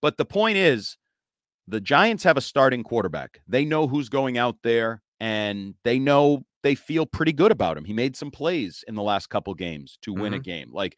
But 0.00 0.16
the 0.16 0.24
point 0.24 0.58
is, 0.58 0.96
the 1.66 1.80
Giants 1.80 2.22
have 2.22 2.36
a 2.36 2.40
starting 2.40 2.84
quarterback. 2.84 3.40
They 3.48 3.64
know 3.64 3.88
who's 3.88 4.08
going 4.08 4.38
out 4.38 4.58
there 4.62 5.02
and 5.18 5.74
they 5.82 5.98
know 5.98 6.44
they 6.62 6.76
feel 6.76 7.04
pretty 7.04 7.32
good 7.32 7.50
about 7.50 7.76
him. 7.76 7.84
He 7.84 7.92
made 7.92 8.16
some 8.16 8.30
plays 8.30 8.84
in 8.86 8.94
the 8.94 9.02
last 9.02 9.28
couple 9.28 9.54
games 9.54 9.98
to 10.02 10.12
win 10.12 10.34
a 10.34 10.38
game. 10.38 10.70
Like 10.72 10.96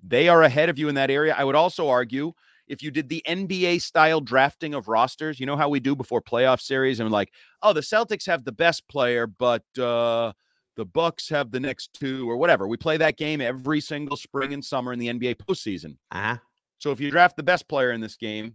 they 0.00 0.28
are 0.28 0.44
ahead 0.44 0.68
of 0.68 0.78
you 0.78 0.88
in 0.88 0.94
that 0.94 1.10
area. 1.10 1.34
I 1.36 1.42
would 1.42 1.56
also 1.56 1.88
argue 1.88 2.32
if 2.70 2.82
you 2.82 2.90
did 2.92 3.08
the 3.08 3.22
NBA 3.26 3.82
style 3.82 4.20
drafting 4.20 4.74
of 4.74 4.86
rosters, 4.86 5.40
you 5.40 5.44
know 5.44 5.56
how 5.56 5.68
we 5.68 5.80
do 5.80 5.96
before 5.96 6.22
playoff 6.22 6.60
series, 6.60 7.00
and 7.00 7.10
like, 7.10 7.32
oh, 7.62 7.72
the 7.72 7.80
Celtics 7.80 8.24
have 8.26 8.44
the 8.44 8.52
best 8.52 8.86
player, 8.88 9.26
but 9.26 9.64
uh, 9.76 10.32
the 10.76 10.84
Bucks 10.84 11.28
have 11.28 11.50
the 11.50 11.58
next 11.58 11.92
two 11.92 12.30
or 12.30 12.36
whatever. 12.36 12.68
We 12.68 12.76
play 12.76 12.96
that 12.98 13.16
game 13.18 13.40
every 13.40 13.80
single 13.80 14.16
spring 14.16 14.54
and 14.54 14.64
summer 14.64 14.92
in 14.92 15.00
the 15.00 15.08
NBA 15.08 15.36
postseason. 15.36 15.96
Uh-huh. 16.12 16.36
So 16.78 16.92
if 16.92 17.00
you 17.00 17.10
draft 17.10 17.36
the 17.36 17.42
best 17.42 17.68
player 17.68 17.90
in 17.90 18.00
this 18.00 18.16
game, 18.16 18.54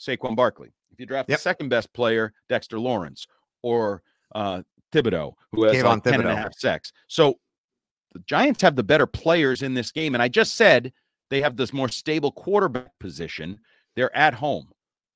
Saquon 0.00 0.34
Barkley. 0.34 0.72
If 0.90 0.98
you 0.98 1.06
draft 1.06 1.28
Yep. 1.28 1.38
the 1.38 1.42
second 1.42 1.68
best 1.68 1.92
player, 1.92 2.32
Dexter 2.48 2.80
Lawrence 2.80 3.26
or 3.62 4.02
uh, 4.34 4.62
Thibodeaux, 4.92 5.34
who 5.52 5.64
has 5.64 5.82
like 5.82 6.02
10 6.02 6.14
and 6.14 6.28
a 6.28 6.34
half 6.34 6.54
sacks. 6.54 6.90
So 7.06 7.34
the 8.14 8.20
Giants 8.20 8.62
have 8.62 8.76
the 8.76 8.82
better 8.82 9.06
players 9.06 9.62
in 9.62 9.74
this 9.74 9.92
game. 9.92 10.14
And 10.14 10.22
I 10.22 10.28
just 10.28 10.54
said 10.54 10.92
they 11.30 11.40
have 11.40 11.56
this 11.56 11.72
more 11.72 11.88
stable 11.88 12.32
quarterback 12.32 12.98
position. 13.00 13.58
They're 13.94 14.14
at 14.16 14.34
home. 14.34 14.68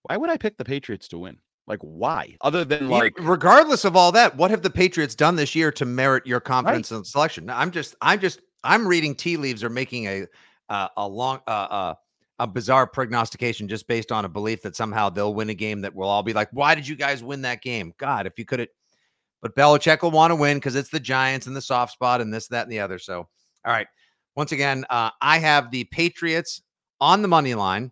Why 0.02 0.16
would 0.16 0.30
I 0.30 0.36
pick 0.36 0.56
the 0.56 0.64
Patriots 0.64 1.08
to 1.08 1.18
win? 1.18 1.38
Like, 1.66 1.80
why? 1.82 2.36
Other 2.40 2.64
than 2.64 2.88
like, 2.88 3.14
regardless 3.18 3.84
of 3.84 3.94
all 3.94 4.10
that, 4.12 4.36
what 4.36 4.50
have 4.50 4.62
the 4.62 4.70
Patriots 4.70 5.14
done 5.14 5.36
this 5.36 5.54
year 5.54 5.70
to 5.72 5.84
merit 5.84 6.26
your 6.26 6.40
confidence 6.40 6.90
in 6.90 7.04
selection? 7.04 7.48
I'm 7.48 7.70
just, 7.70 7.94
I'm 8.00 8.18
just, 8.18 8.40
I'm 8.64 8.88
reading 8.88 9.14
tea 9.14 9.36
leaves 9.36 9.62
or 9.62 9.70
making 9.70 10.06
a 10.06 10.26
uh, 10.68 10.88
a 10.96 11.06
long, 11.06 11.40
uh, 11.46 11.50
uh, 11.50 11.94
a 12.38 12.46
bizarre 12.46 12.86
prognostication 12.86 13.68
just 13.68 13.86
based 13.86 14.10
on 14.10 14.24
a 14.24 14.28
belief 14.28 14.62
that 14.62 14.74
somehow 14.74 15.10
they'll 15.10 15.34
win 15.34 15.50
a 15.50 15.54
game 15.54 15.82
that 15.82 15.94
we'll 15.94 16.08
all 16.08 16.22
be 16.22 16.32
like, 16.32 16.48
why 16.52 16.74
did 16.74 16.88
you 16.88 16.96
guys 16.96 17.22
win 17.22 17.42
that 17.42 17.60
game? 17.60 17.92
God, 17.98 18.26
if 18.26 18.38
you 18.38 18.44
could 18.44 18.60
have, 18.60 18.68
but 19.42 19.54
Belichick 19.54 20.02
will 20.02 20.10
want 20.10 20.30
to 20.30 20.36
win 20.36 20.56
because 20.56 20.74
it's 20.74 20.90
the 20.90 21.00
Giants 21.00 21.46
and 21.46 21.54
the 21.54 21.60
soft 21.60 21.92
spot 21.92 22.20
and 22.20 22.32
this, 22.32 22.48
that, 22.48 22.62
and 22.62 22.72
the 22.72 22.80
other. 22.80 22.98
So, 22.98 23.18
all 23.18 23.72
right. 23.72 23.86
Once 24.36 24.52
again, 24.52 24.84
uh, 24.90 25.10
I 25.20 25.38
have 25.38 25.70
the 25.70 25.84
Patriots 25.84 26.62
on 27.00 27.22
the 27.22 27.28
money 27.28 27.54
line, 27.54 27.90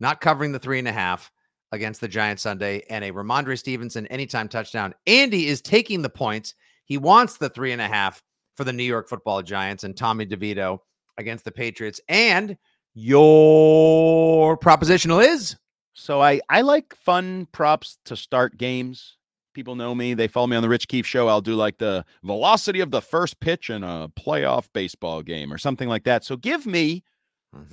not 0.00 0.20
covering 0.20 0.52
the 0.52 0.58
three 0.58 0.78
and 0.78 0.88
a 0.88 0.92
half 0.92 1.30
against 1.72 2.00
the 2.00 2.08
Giants 2.08 2.42
Sunday, 2.42 2.84
and 2.90 3.04
a 3.04 3.12
Rhamondre 3.12 3.58
Stevenson 3.58 4.06
anytime 4.08 4.48
touchdown. 4.48 4.94
Andy 5.06 5.46
is 5.46 5.60
taking 5.60 6.02
the 6.02 6.08
points. 6.08 6.54
He 6.84 6.98
wants 6.98 7.36
the 7.36 7.50
three 7.50 7.72
and 7.72 7.82
a 7.82 7.88
half 7.88 8.22
for 8.56 8.64
the 8.64 8.72
New 8.72 8.84
York 8.84 9.08
football 9.08 9.42
Giants 9.42 9.84
and 9.84 9.96
Tommy 9.96 10.26
DeVito 10.26 10.78
against 11.18 11.44
the 11.44 11.52
Patriots. 11.52 12.00
And 12.08 12.56
your 12.94 14.56
propositional 14.58 15.24
is 15.24 15.56
So 15.92 16.22
I 16.22 16.40
I 16.48 16.62
like 16.62 16.94
fun 16.96 17.46
props 17.52 17.98
to 18.06 18.16
start 18.16 18.56
games. 18.56 19.16
People 19.56 19.74
know 19.74 19.94
me. 19.94 20.12
They 20.12 20.28
follow 20.28 20.46
me 20.46 20.54
on 20.54 20.62
the 20.62 20.68
Rich 20.68 20.86
Keefe 20.86 21.06
show. 21.06 21.28
I'll 21.28 21.40
do 21.40 21.54
like 21.54 21.78
the 21.78 22.04
velocity 22.22 22.80
of 22.80 22.90
the 22.90 23.00
first 23.00 23.40
pitch 23.40 23.70
in 23.70 23.82
a 23.82 24.06
playoff 24.10 24.68
baseball 24.74 25.22
game 25.22 25.50
or 25.50 25.56
something 25.56 25.88
like 25.88 26.04
that. 26.04 26.24
So 26.24 26.36
give 26.36 26.66
me 26.66 27.02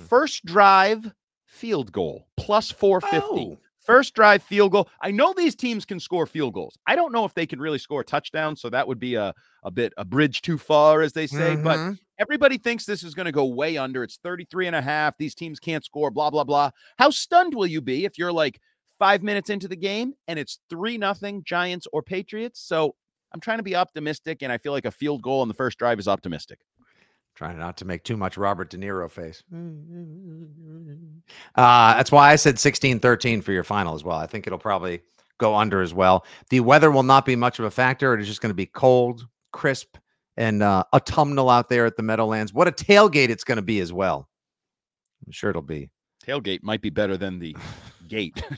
first 0.08 0.46
drive 0.46 1.12
field 1.44 1.92
goal 1.92 2.26
plus 2.38 2.70
450. 2.70 3.26
Oh. 3.52 3.58
First 3.80 4.14
drive 4.14 4.42
field 4.42 4.72
goal. 4.72 4.88
I 5.02 5.10
know 5.10 5.34
these 5.36 5.54
teams 5.54 5.84
can 5.84 6.00
score 6.00 6.24
field 6.24 6.54
goals. 6.54 6.78
I 6.86 6.96
don't 6.96 7.12
know 7.12 7.26
if 7.26 7.34
they 7.34 7.44
can 7.44 7.60
really 7.60 7.76
score 7.78 8.02
touchdowns, 8.02 8.62
so 8.62 8.70
that 8.70 8.88
would 8.88 8.98
be 8.98 9.14
a 9.16 9.34
a 9.62 9.70
bit 9.70 9.92
a 9.98 10.06
bridge 10.06 10.40
too 10.40 10.56
far 10.56 11.02
as 11.02 11.12
they 11.12 11.26
say, 11.26 11.54
but 11.56 11.78
Mhm. 11.78 11.98
everybody 12.18 12.56
thinks 12.56 12.86
this 12.86 13.02
is 13.02 13.12
going 13.14 13.26
to 13.26 13.32
go 13.32 13.44
way 13.44 13.76
under. 13.76 14.02
It's 14.02 14.16
33 14.16 14.68
and 14.68 14.76
a 14.76 14.80
half. 14.80 15.18
These 15.18 15.34
teams 15.34 15.60
can't 15.60 15.84
score, 15.84 16.10
blah, 16.10 16.30
blah, 16.30 16.44
blah. 16.44 16.70
How 16.98 17.10
stunned 17.10 17.54
will 17.54 17.66
you 17.66 17.82
be 17.82 18.06
if 18.06 18.16
you're 18.16 18.32
like 18.32 18.58
five 19.04 19.22
minutes 19.22 19.50
into 19.50 19.68
the 19.68 19.76
game 19.76 20.14
and 20.28 20.38
it's 20.38 20.60
three 20.70 20.96
nothing 20.96 21.44
Giants 21.44 21.86
or 21.92 22.02
Patriots? 22.02 22.58
So 22.60 22.94
I'm 23.34 23.40
trying 23.40 23.58
to 23.58 23.62
be 23.62 23.76
optimistic, 23.76 24.42
and 24.42 24.50
I 24.50 24.56
feel 24.56 24.72
like 24.72 24.86
a 24.86 24.90
field 24.90 25.20
goal 25.20 25.42
on 25.42 25.48
the 25.48 25.52
first 25.52 25.76
drive 25.76 25.98
is 25.98 26.08
optimistic. 26.08 26.60
trying 27.34 27.58
not 27.58 27.76
to 27.78 27.84
make 27.84 28.02
too 28.02 28.16
much 28.16 28.38
Robert 28.38 28.70
De 28.70 28.78
Niro 28.78 29.10
face. 29.10 29.42
Uh, 31.56 31.94
that's 31.94 32.12
why 32.12 32.30
I 32.30 32.36
said 32.36 32.58
16 32.58 33.00
13 33.00 33.40
for 33.40 33.52
your 33.52 33.64
final 33.64 33.94
as 33.94 34.04
well. 34.04 34.18
I 34.18 34.26
think 34.26 34.46
it'll 34.46 34.58
probably 34.58 35.00
go 35.38 35.54
under 35.54 35.80
as 35.80 35.94
well. 35.94 36.26
The 36.50 36.60
weather 36.60 36.90
will 36.90 37.02
not 37.02 37.24
be 37.24 37.34
much 37.34 37.58
of 37.58 37.64
a 37.64 37.70
factor. 37.70 38.12
It 38.12 38.20
is 38.20 38.26
just 38.26 38.40
going 38.42 38.50
to 38.50 38.54
be 38.54 38.66
cold, 38.66 39.26
crisp, 39.52 39.96
and 40.36 40.62
uh, 40.62 40.84
autumnal 40.92 41.48
out 41.48 41.68
there 41.68 41.86
at 41.86 41.96
the 41.96 42.02
Meadowlands. 42.02 42.52
What 42.52 42.68
a 42.68 42.72
tailgate 42.72 43.30
it's 43.30 43.44
going 43.44 43.56
to 43.56 43.62
be 43.62 43.80
as 43.80 43.92
well. 43.92 44.28
I'm 45.24 45.32
sure 45.32 45.50
it'll 45.50 45.62
be. 45.62 45.90
Tailgate 46.26 46.62
might 46.62 46.82
be 46.82 46.90
better 46.90 47.16
than 47.16 47.38
the 47.38 47.56
gate. 48.08 48.42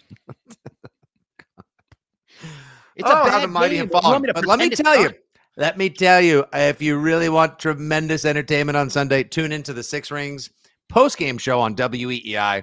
it's 2.97 3.05
Oh, 3.05 3.31
how 3.31 3.41
the 3.41 3.49
mighty 3.49 3.77
have 3.77 3.91
fallen. 3.91 4.25
But 4.35 4.47
let 4.47 4.59
me 4.59 4.71
tell 4.71 5.01
you, 5.01 5.11
let 5.57 5.79
me 5.79 5.91
tell 5.91 6.21
you, 6.21 6.45
if 6.53 6.83
you 6.83 6.99
really 6.99 7.29
want 7.29 7.59
tremendous 7.59 8.25
entertainment 8.25 8.77
on 8.77 8.91
Sunday, 8.91 9.23
tune 9.23 9.53
into 9.53 9.73
the 9.73 9.83
Six 9.83 10.11
Rings 10.11 10.51
post 10.89 11.19
game 11.19 11.39
show 11.39 11.61
on 11.61 11.75
WEEI, 11.75 12.63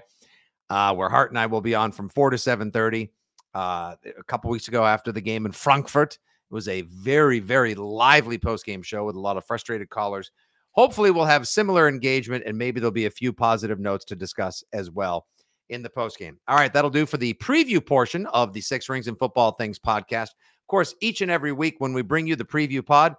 uh, 0.69 0.96
where 0.96 1.10
Hart 1.10 1.32
and 1.32 1.39
I 1.39 1.46
will 1.46 1.62
be 1.62 1.76
on 1.76 1.91
from 1.91 2.10
four 2.10 2.30
to 2.30 2.38
seven 2.38 2.72
thirty. 2.72 3.12
Uh, 3.54 3.96
a 4.17 4.24
couple 4.24 4.50
weeks 4.50 4.67
ago, 4.67 4.84
after 4.84 5.12
the 5.12 5.22
game 5.22 5.46
in 5.46 5.52
Frankfurt, 5.52 6.13
it 6.13 6.54
was 6.54 6.67
a 6.67 6.82
very, 6.82 7.39
very 7.39 7.76
lively 7.76 8.38
post 8.38 8.65
game 8.65 8.82
show 8.82 9.06
with 9.06 9.15
a 9.15 9.19
lot 9.19 9.38
of 9.38 9.46
frustrated 9.46 9.89
callers. 9.89 10.32
Hopefully, 10.72 11.12
we'll 11.12 11.26
have 11.26 11.48
similar 11.48 11.88
engagement, 11.88 12.43
and 12.48 12.58
maybe 12.58 12.80
there'll 12.80 12.91
be 12.91 13.06
a 13.06 13.12
few 13.12 13.32
positive 13.32 13.80
notes 13.80 14.06
to 14.06 14.15
discuss 14.15 14.63
as 14.74 14.89
well 14.89 15.28
in 15.69 15.82
the 15.82 15.89
post 15.89 16.17
game. 16.17 16.39
All 16.47 16.56
right, 16.56 16.71
that'll 16.73 16.89
do 16.89 17.06
for 17.06 17.17
the 17.17 17.34
preview 17.36 17.86
portion 17.86 18.26
of 18.28 18.54
the 18.54 18.62
Six 18.62 18.89
Rings 18.89 19.08
and 19.08 19.17
Football 19.17 19.54
Things 19.54 19.80
podcast. 19.80 20.30
Of 20.30 20.67
course, 20.67 20.95
each 21.02 21.21
and 21.21 21.32
every 21.32 21.52
week 21.52 21.76
when 21.80 21.93
we 21.93 22.02
bring 22.02 22.28
you 22.28 22.36
the 22.36 22.45
preview 22.45 22.86
pod, 22.86 23.15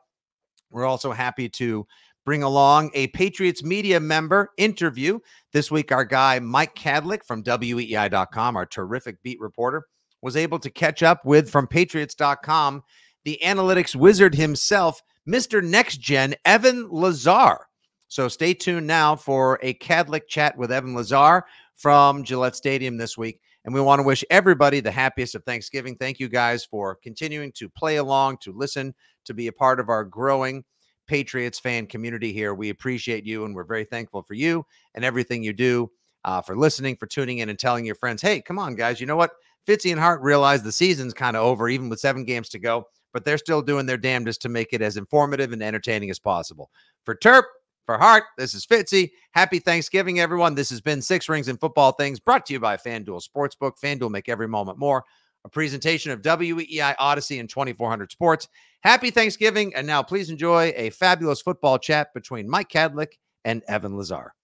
we're 0.70 0.86
also 0.86 1.12
happy 1.12 1.48
to 1.50 1.86
bring 2.24 2.42
along 2.42 2.90
a 2.94 3.08
Patriots 3.08 3.62
media 3.62 4.00
member 4.00 4.50
interview. 4.56 5.18
This 5.52 5.70
week, 5.70 5.92
our 5.92 6.04
guy 6.04 6.38
Mike 6.38 6.74
Kadlick 6.74 7.24
from 7.26 7.42
WEI.com, 7.42 8.56
our 8.56 8.66
terrific 8.66 9.22
beat 9.22 9.40
reporter, 9.40 9.84
was 10.22 10.36
able 10.36 10.58
to 10.58 10.70
catch 10.70 11.02
up 11.02 11.24
with 11.24 11.50
from 11.50 11.66
Patriots.com 11.66 12.82
the 13.24 13.40
analytics 13.42 13.96
wizard 13.96 14.34
himself, 14.34 15.02
Mr. 15.28 15.62
Next 15.62 15.98
Gen, 15.98 16.34
Evan 16.44 16.88
Lazar. 16.90 17.66
So 18.08 18.28
stay 18.28 18.54
tuned 18.54 18.86
now 18.86 19.16
for 19.16 19.58
a 19.62 19.74
Kadlick 19.74 20.28
chat 20.28 20.56
with 20.56 20.70
Evan 20.70 20.94
Lazar 20.94 21.44
from 21.74 22.24
Gillette 22.24 22.56
Stadium 22.56 22.96
this 22.96 23.18
week. 23.18 23.40
And 23.64 23.74
we 23.74 23.80
want 23.80 23.98
to 23.98 24.04
wish 24.04 24.24
everybody 24.30 24.80
the 24.80 24.90
happiest 24.90 25.34
of 25.34 25.44
Thanksgiving. 25.44 25.96
Thank 25.96 26.20
you 26.20 26.28
guys 26.28 26.64
for 26.64 26.96
continuing 27.02 27.52
to 27.52 27.68
play 27.68 27.96
along, 27.96 28.38
to 28.42 28.52
listen, 28.52 28.94
to 29.24 29.34
be 29.34 29.46
a 29.46 29.52
part 29.52 29.80
of 29.80 29.88
our 29.88 30.04
growing 30.04 30.64
Patriots 31.06 31.58
fan 31.58 31.86
community 31.86 32.32
here. 32.32 32.54
We 32.54 32.70
appreciate 32.70 33.24
you 33.24 33.44
and 33.44 33.54
we're 33.54 33.64
very 33.64 33.84
thankful 33.84 34.22
for 34.22 34.34
you 34.34 34.64
and 34.94 35.04
everything 35.04 35.42
you 35.42 35.52
do, 35.52 35.90
uh, 36.24 36.40
for 36.42 36.56
listening, 36.56 36.96
for 36.96 37.06
tuning 37.06 37.38
in 37.38 37.48
and 37.48 37.58
telling 37.58 37.84
your 37.84 37.94
friends, 37.94 38.22
hey, 38.22 38.40
come 38.40 38.58
on, 38.58 38.74
guys. 38.74 39.00
You 39.00 39.06
know 39.06 39.16
what? 39.16 39.32
Fitzy 39.66 39.90
and 39.90 40.00
Hart 40.00 40.20
realize 40.20 40.62
the 40.62 40.72
season's 40.72 41.14
kind 41.14 41.36
of 41.36 41.42
over, 41.42 41.68
even 41.68 41.88
with 41.88 42.00
seven 42.00 42.24
games 42.24 42.50
to 42.50 42.58
go, 42.58 42.84
but 43.12 43.24
they're 43.24 43.38
still 43.38 43.62
doing 43.62 43.86
their 43.86 43.96
damnedest 43.96 44.42
to 44.42 44.48
make 44.48 44.72
it 44.72 44.82
as 44.82 44.96
informative 44.96 45.52
and 45.52 45.62
entertaining 45.62 46.10
as 46.10 46.18
possible. 46.18 46.70
For 47.04 47.14
Terp, 47.14 47.44
for 47.86 47.98
Hart, 47.98 48.24
this 48.38 48.54
is 48.54 48.64
Fitzy. 48.64 49.10
Happy 49.32 49.58
Thanksgiving, 49.58 50.20
everyone. 50.20 50.54
This 50.54 50.70
has 50.70 50.80
been 50.80 51.02
Six 51.02 51.28
Rings 51.28 51.48
and 51.48 51.60
Football 51.60 51.92
Things 51.92 52.18
brought 52.18 52.46
to 52.46 52.52
you 52.54 52.60
by 52.60 52.76
FanDuel 52.76 53.26
Sportsbook. 53.26 53.72
FanDuel 53.82 54.10
make 54.10 54.28
every 54.28 54.48
moment 54.48 54.78
more. 54.78 55.04
A 55.44 55.48
presentation 55.48 56.10
of 56.10 56.22
WEI 56.24 56.94
Audacy 56.98 57.40
and 57.40 57.48
2400 57.48 58.10
Sports. 58.10 58.48
Happy 58.82 59.10
Thanksgiving. 59.10 59.74
And 59.74 59.86
now 59.86 60.02
please 60.02 60.30
enjoy 60.30 60.72
a 60.76 60.90
fabulous 60.90 61.42
football 61.42 61.78
chat 61.78 62.14
between 62.14 62.48
Mike 62.48 62.70
Kadlick 62.70 63.18
and 63.44 63.62
Evan 63.68 63.96
Lazar. 63.96 64.34